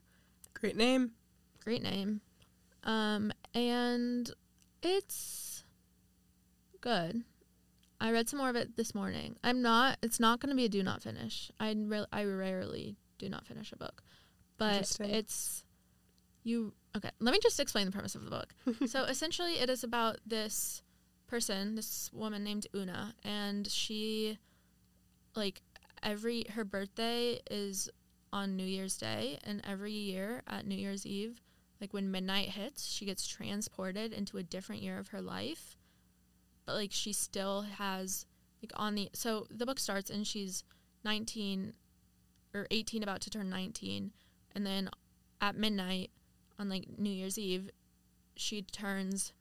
Great 0.55 0.77
name. 0.77 1.13
Great 1.65 1.83
name. 1.83 2.21
Um, 2.85 3.33
and 3.55 4.31
it's 4.83 5.65
good. 6.81 7.23
I 8.01 8.13
read 8.13 8.29
some 8.29 8.39
more 8.39 8.49
of 8.49 8.57
it 8.57 8.77
this 8.77 8.95
morning. 8.95 9.37
I'm 9.45 9.61
not. 9.61 9.99
It's 10.03 10.19
not 10.19 10.41
going 10.41 10.49
to 10.51 10.57
be 10.57 10.65
a 10.65 10.69
do 10.71 10.83
not 10.83 11.03
finish. 11.03 11.51
I 11.61 11.75
re- 11.77 12.07
I 12.13 12.25
rarely 12.25 12.97
do 13.19 13.29
not 13.29 13.47
finish 13.47 13.73
a 13.73 13.77
book, 13.77 14.03
but 14.57 14.97
it's 15.01 15.65
you. 16.43 16.73
Okay, 16.97 17.11
let 17.21 17.33
me 17.33 17.39
just 17.43 17.61
explain 17.61 17.87
the 17.87 17.93
premise 17.93 18.15
of 18.15 18.25
the 18.25 18.31
book. 18.31 18.55
so 18.87 19.05
essentially, 19.05 19.55
it 19.55 19.71
is 19.71 19.85
about 19.85 20.19
this 20.27 20.83
person, 21.27 21.77
this 21.77 22.11
woman 22.13 22.43
named 22.43 22.67
Oona, 22.75 23.15
and 23.23 23.67
she, 23.69 24.39
like, 25.37 25.63
every 26.03 26.47
her 26.55 26.65
birthday 26.65 27.41
is 27.51 27.89
on 28.33 28.57
New 28.57 28.65
Year's 28.65 28.97
Day, 28.97 29.39
and 29.45 29.61
every 29.65 29.93
year 29.93 30.43
at 30.47 30.67
New 30.67 30.75
Year's 30.75 31.07
Eve, 31.07 31.41
like 31.81 31.95
when 31.95 32.11
midnight 32.11 32.51
hits, 32.51 32.87
she 32.87 33.07
gets 33.07 33.27
transported 33.27 34.13
into 34.13 34.37
a 34.37 34.43
different 34.43 34.83
year 34.83 34.99
of 34.99 35.09
her 35.09 35.23
life. 35.23 35.77
But 36.67 36.75
like 36.75 36.93
she 36.93 37.13
still 37.13 37.63
has 37.63 38.27
like 38.63 38.73
on 38.77 38.95
the 38.95 39.09
so 39.15 39.47
the 39.51 39.67
book 39.67 39.79
starts 39.79 40.11
and 40.11 40.27
she's 40.27 40.63
19 41.05 41.73
or 42.55 42.67
18 42.71 43.03
about 43.03 43.21
to 43.23 43.31
turn 43.31 43.49
19 43.49 44.13
and 44.55 44.67
then 44.67 44.91
at 45.41 45.57
midnight 45.57 46.11
on 46.61 46.69
like 46.69 46.87
New 46.99 47.11
Year's 47.11 47.39
Eve 47.39 47.71
she 48.37 48.63
turns 48.63 49.33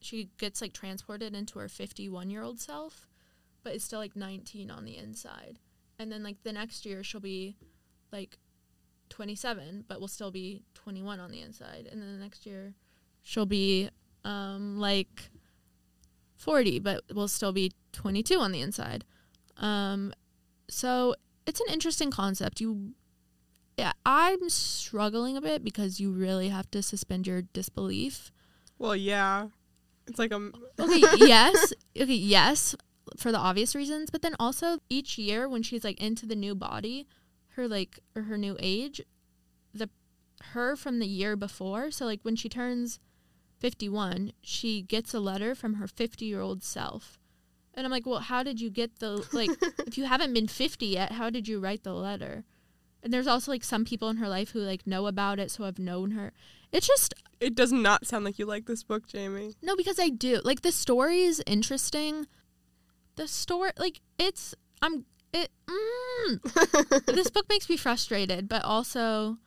she 0.00 0.30
gets 0.38 0.60
like 0.62 0.72
transported 0.72 1.34
into 1.34 1.58
her 1.58 1.68
51 1.68 2.30
year 2.30 2.42
old 2.42 2.60
self 2.60 3.06
but 3.62 3.74
is 3.74 3.84
still 3.84 3.98
like 3.98 4.16
19 4.16 4.70
on 4.70 4.84
the 4.84 4.96
inside. 4.96 5.58
And 5.98 6.10
then 6.10 6.22
like 6.22 6.42
the 6.42 6.52
next 6.52 6.86
year 6.86 7.02
she'll 7.02 7.20
be 7.20 7.56
like 8.10 8.38
27 9.10 9.84
but 9.86 10.00
will 10.00 10.08
still 10.08 10.30
be 10.30 10.62
21 10.74 11.20
on 11.20 11.30
the 11.30 11.42
inside. 11.42 11.88
And 11.90 12.00
then 12.00 12.12
the 12.12 12.22
next 12.22 12.46
year 12.46 12.74
she'll 13.22 13.46
be 13.46 13.90
um 14.24 14.78
like 14.78 15.30
40 16.36 16.78
but 16.78 17.02
will 17.14 17.28
still 17.28 17.52
be 17.52 17.72
22 17.92 18.38
on 18.38 18.52
the 18.52 18.60
inside. 18.62 19.04
Um 19.58 20.14
so 20.70 21.14
it's 21.46 21.60
an 21.60 21.66
interesting 21.70 22.10
concept. 22.10 22.60
You 22.60 22.94
i'm 24.04 24.48
struggling 24.48 25.36
a 25.36 25.40
bit 25.40 25.64
because 25.64 26.00
you 26.00 26.10
really 26.10 26.48
have 26.48 26.70
to 26.70 26.82
suspend 26.82 27.26
your 27.26 27.42
disbelief. 27.42 28.30
Well, 28.78 28.96
yeah. 28.96 29.48
It's 30.06 30.18
like 30.18 30.32
a 30.32 30.50
okay 30.78 31.00
yes. 31.16 31.72
Okay 31.96 32.14
yes 32.14 32.74
for 33.16 33.32
the 33.32 33.38
obvious 33.38 33.74
reasons 33.74 34.10
but 34.10 34.22
then 34.22 34.36
also 34.38 34.78
each 34.88 35.18
year 35.18 35.48
when 35.48 35.62
she's 35.62 35.84
like 35.84 36.00
into 36.00 36.26
the 36.26 36.36
new 36.36 36.54
body 36.54 37.06
her 37.50 37.66
like 37.66 37.98
or 38.14 38.22
her 38.22 38.38
new 38.38 38.56
age 38.60 39.00
the 39.74 39.88
her 40.52 40.76
from 40.76 40.98
the 40.98 41.06
year 41.06 41.36
before 41.36 41.90
so 41.90 42.04
like 42.04 42.20
when 42.22 42.36
she 42.36 42.48
turns 42.48 42.98
51 43.58 44.32
she 44.40 44.80
gets 44.82 45.12
a 45.12 45.20
letter 45.20 45.54
from 45.54 45.74
her 45.74 45.86
50 45.86 46.24
year 46.24 46.40
old 46.40 46.62
self. 46.62 47.18
And 47.74 47.84
i'm 47.86 47.90
like 47.90 48.06
well 48.06 48.20
how 48.20 48.42
did 48.42 48.60
you 48.60 48.70
get 48.70 48.98
the 49.00 49.26
like 49.32 49.50
if 49.86 49.98
you 49.98 50.04
haven't 50.04 50.32
been 50.32 50.48
50 50.48 50.86
yet 50.86 51.12
how 51.12 51.30
did 51.30 51.48
you 51.48 51.60
write 51.60 51.82
the 51.82 51.94
letter 51.94 52.44
And 53.02 53.12
there's 53.12 53.26
also 53.26 53.50
like 53.50 53.64
some 53.64 53.84
people 53.84 54.08
in 54.08 54.18
her 54.18 54.28
life 54.28 54.50
who 54.50 54.60
like 54.60 54.86
know 54.86 55.06
about 55.06 55.38
it, 55.38 55.50
so 55.50 55.64
have 55.64 55.78
known 55.78 56.10
her. 56.12 56.32
It's 56.72 56.86
just 56.86 57.14
It 57.40 57.54
does 57.54 57.72
not 57.72 58.06
sound 58.06 58.24
like 58.24 58.38
you 58.38 58.46
like 58.46 58.66
this 58.66 58.82
book, 58.82 59.06
Jamie. 59.06 59.54
no, 59.62 59.74
because 59.76 59.98
I 59.98 60.08
do. 60.10 60.40
Like 60.44 60.60
the 60.62 60.72
story 60.72 61.22
is 61.22 61.42
interesting. 61.46 62.26
The 63.16 63.26
story, 63.26 63.72
like 63.78 64.00
it's, 64.18 64.54
I'm 64.82 65.04
it. 65.32 65.50
Mm, 65.66 67.06
this 67.14 67.30
book 67.30 67.46
makes 67.48 67.68
me 67.68 67.76
frustrated, 67.76 68.48
but 68.48 68.64
also, 68.64 69.38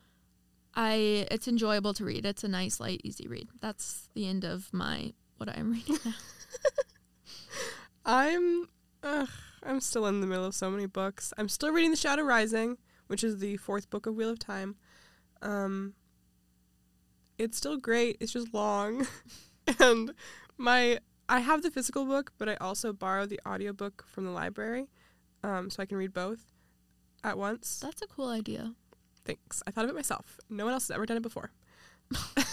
I 0.74 1.26
it's 1.30 1.46
enjoyable 1.48 1.94
to 1.94 2.04
read. 2.04 2.26
It's 2.26 2.44
a 2.44 2.48
nice, 2.48 2.80
light, 2.80 3.00
easy 3.04 3.26
read. 3.28 3.48
That's 3.60 4.08
the 4.14 4.28
end 4.28 4.44
of 4.44 4.72
my 4.72 5.12
what 5.36 5.48
I'm 5.48 5.72
reading 5.72 5.98
now. 6.04 6.12
I'm 8.06 8.68
ugh, 9.02 9.28
I'm 9.62 9.80
still 9.80 10.06
in 10.06 10.20
the 10.20 10.26
middle 10.26 10.44
of 10.44 10.54
so 10.54 10.70
many 10.70 10.86
books. 10.86 11.32
I'm 11.38 11.48
still 11.48 11.70
reading 11.70 11.90
The 11.90 11.96
Shadow 11.96 12.22
Rising, 12.22 12.76
which 13.06 13.24
is 13.24 13.38
the 13.38 13.56
fourth 13.56 13.90
book 13.90 14.06
of 14.06 14.14
Wheel 14.14 14.30
of 14.30 14.38
Time. 14.38 14.76
Um 15.42 15.94
it's 17.36 17.56
still 17.56 17.76
great. 17.76 18.16
It's 18.20 18.32
just 18.32 18.54
long. 18.54 19.06
and 19.80 20.12
my 20.56 20.98
I 21.28 21.40
have 21.40 21.62
the 21.62 21.70
physical 21.70 22.04
book, 22.04 22.32
but 22.38 22.48
I 22.48 22.56
also 22.56 22.92
borrow 22.92 23.26
the 23.26 23.40
audiobook 23.46 24.04
from 24.06 24.24
the 24.24 24.30
library. 24.30 24.88
Um 25.42 25.70
so 25.70 25.82
I 25.82 25.86
can 25.86 25.98
read 25.98 26.12
both 26.12 26.52
at 27.22 27.38
once. 27.38 27.80
That's 27.80 28.02
a 28.02 28.06
cool 28.06 28.28
idea. 28.28 28.74
Thanks. 29.24 29.62
I 29.66 29.70
thought 29.70 29.84
of 29.84 29.90
it 29.90 29.96
myself. 29.96 30.38
No 30.50 30.64
one 30.64 30.74
else 30.74 30.88
has 30.88 30.94
ever 30.94 31.06
done 31.06 31.16
it 31.16 31.22
before. 31.22 31.50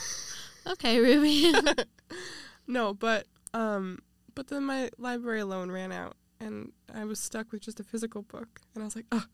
Okay, 0.68 1.00
Ruby. 1.00 1.54
No, 2.68 2.94
but 2.94 3.26
um 3.54 4.00
but 4.36 4.48
then 4.48 4.64
my 4.64 4.92
library 4.98 5.44
loan 5.44 5.72
ran 5.72 5.92
out 5.92 6.16
and 6.40 6.72
I 6.94 7.04
was 7.04 7.20
stuck 7.20 7.52
with 7.52 7.62
just 7.62 7.80
a 7.80 7.84
physical 7.84 8.22
book 8.22 8.62
and 8.74 8.84
I 8.84 8.86
was 8.86 8.96
like, 8.96 9.08
oh. 9.12 9.26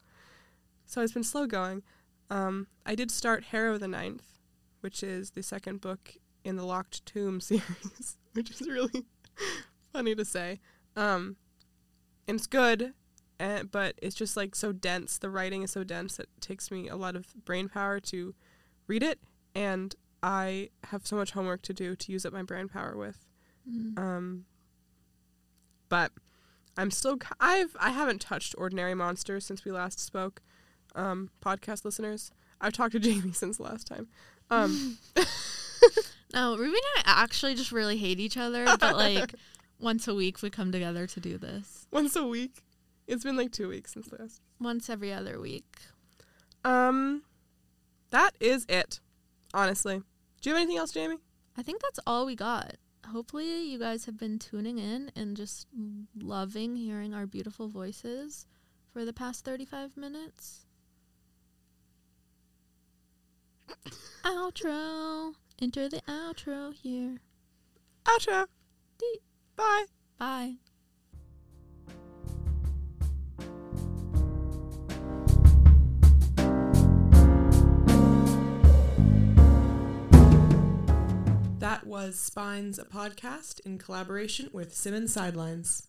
So 0.88 1.02
it's 1.02 1.14
been 1.14 1.24
slow 1.24 1.46
going. 1.46 1.84
Um 2.30 2.68
I 2.86 2.96
did 2.96 3.12
start 3.12 3.46
Harrow 3.46 3.78
the 3.78 3.88
Ninth, 3.88 4.40
which 4.82 5.04
is 5.04 5.32
the 5.32 5.44
second 5.44 5.82
book 5.82 6.14
in 6.44 6.56
the 6.56 6.66
Locked 6.66 7.06
Tomb 7.06 7.40
series, 7.42 8.18
which 8.34 8.50
is 8.50 8.68
really 8.68 9.06
funny 9.94 10.16
to 10.16 10.26
say. 10.26 10.60
Um 10.96 11.36
and 12.28 12.38
it's 12.38 12.48
good, 12.48 12.94
and, 13.40 13.72
but 13.72 13.96
it's 14.02 14.16
just 14.16 14.36
like 14.36 14.54
so 14.54 14.74
dense. 14.74 15.18
The 15.18 15.30
writing 15.30 15.62
is 15.62 15.72
so 15.72 15.86
dense 15.86 16.18
that 16.18 16.24
it 16.36 16.42
takes 16.42 16.72
me 16.72 16.90
a 16.90 16.98
lot 16.98 17.16
of 17.16 17.34
brain 17.46 17.70
power 17.70 18.02
to 18.02 18.36
read 18.88 19.04
it 19.04 19.20
and 19.58 19.96
I 20.22 20.70
have 20.86 21.06
so 21.06 21.16
much 21.16 21.32
homework 21.32 21.62
to 21.64 21.74
do 21.74 21.96
to 21.96 22.12
use 22.12 22.26
up 22.26 22.34
my 22.34 22.44
brain 22.44 22.68
power 22.68 22.96
with. 22.96 23.26
Mm. 23.70 23.98
Um, 23.98 24.46
but 25.90 26.12
I'm 26.78 26.92
still 26.92 27.18
I've 27.40 27.76
I 27.80 27.92
haven't 27.92 28.22
touched 28.22 28.54
Ordinary 28.58 28.94
Monsters 28.94 29.46
since 29.46 29.66
we 29.66 29.72
last 29.72 30.00
spoke. 30.00 30.42
Um, 30.98 31.30
podcast 31.42 31.86
listeners, 31.86 32.32
I've 32.60 32.74
talked 32.74 32.92
to 32.94 33.00
Jamie 33.08 33.32
since 33.32 33.60
last 33.60 33.88
time. 33.88 34.08
Um, 34.50 34.98
No, 36.34 36.58
Ruby 36.58 36.78
and 36.96 37.06
I 37.06 37.24
actually 37.24 37.56
just 37.56 37.72
really 37.72 37.98
hate 37.98 38.20
each 38.20 38.36
other, 38.36 38.66
but 38.80 38.96
like 38.98 39.34
once 39.80 40.08
a 40.08 40.14
week 40.14 40.42
we 40.42 40.50
come 40.50 40.72
together 40.72 41.08
to 41.08 41.20
do 41.20 41.38
this. 41.38 41.88
once 41.92 42.16
a 42.16 42.26
week. 42.26 42.64
It's 43.08 43.24
been 43.24 43.38
like 43.38 43.52
two 43.54 43.70
weeks 43.70 43.94
since 43.94 44.12
last. 44.12 44.42
Once 44.60 44.90
every 44.90 45.14
other 45.14 45.40
week. 45.40 45.78
Um, 46.66 47.22
that 48.10 48.32
is 48.42 48.66
it. 48.68 49.00
Honestly, 49.54 50.02
do 50.42 50.50
you 50.50 50.56
have 50.56 50.62
anything 50.62 50.78
else, 50.78 50.92
Jamie? 50.92 51.18
I 51.58 51.64
think 51.64 51.82
that's 51.82 52.00
all 52.06 52.26
we 52.26 52.36
got. 52.36 52.76
Hopefully, 53.10 53.64
you 53.64 53.80
guys 53.80 54.04
have 54.06 54.18
been 54.18 54.38
tuning 54.38 54.78
in 54.78 55.10
and 55.16 55.38
just 55.38 55.68
loving 56.20 56.76
hearing 56.76 57.14
our 57.14 57.26
beautiful 57.26 57.70
voices 57.70 58.46
for 58.92 59.06
the 59.06 59.14
past 59.14 59.46
35 59.46 59.96
minutes. 59.96 60.66
Outro. 64.24 65.34
Enter 65.60 65.90
the 65.90 66.02
outro 66.08 66.74
here. 66.74 67.18
Outro. 68.06 68.48
Dee. 69.00 69.20
Bye. 69.56 69.86
Bye. 70.18 70.56
That 81.60 81.86
was 81.86 82.20
Spines, 82.20 82.80
a 82.80 82.86
podcast 82.86 83.60
in 83.66 83.78
collaboration 83.78 84.50
with 84.54 84.76
Simmons 84.76 85.14
Sidelines. 85.14 85.88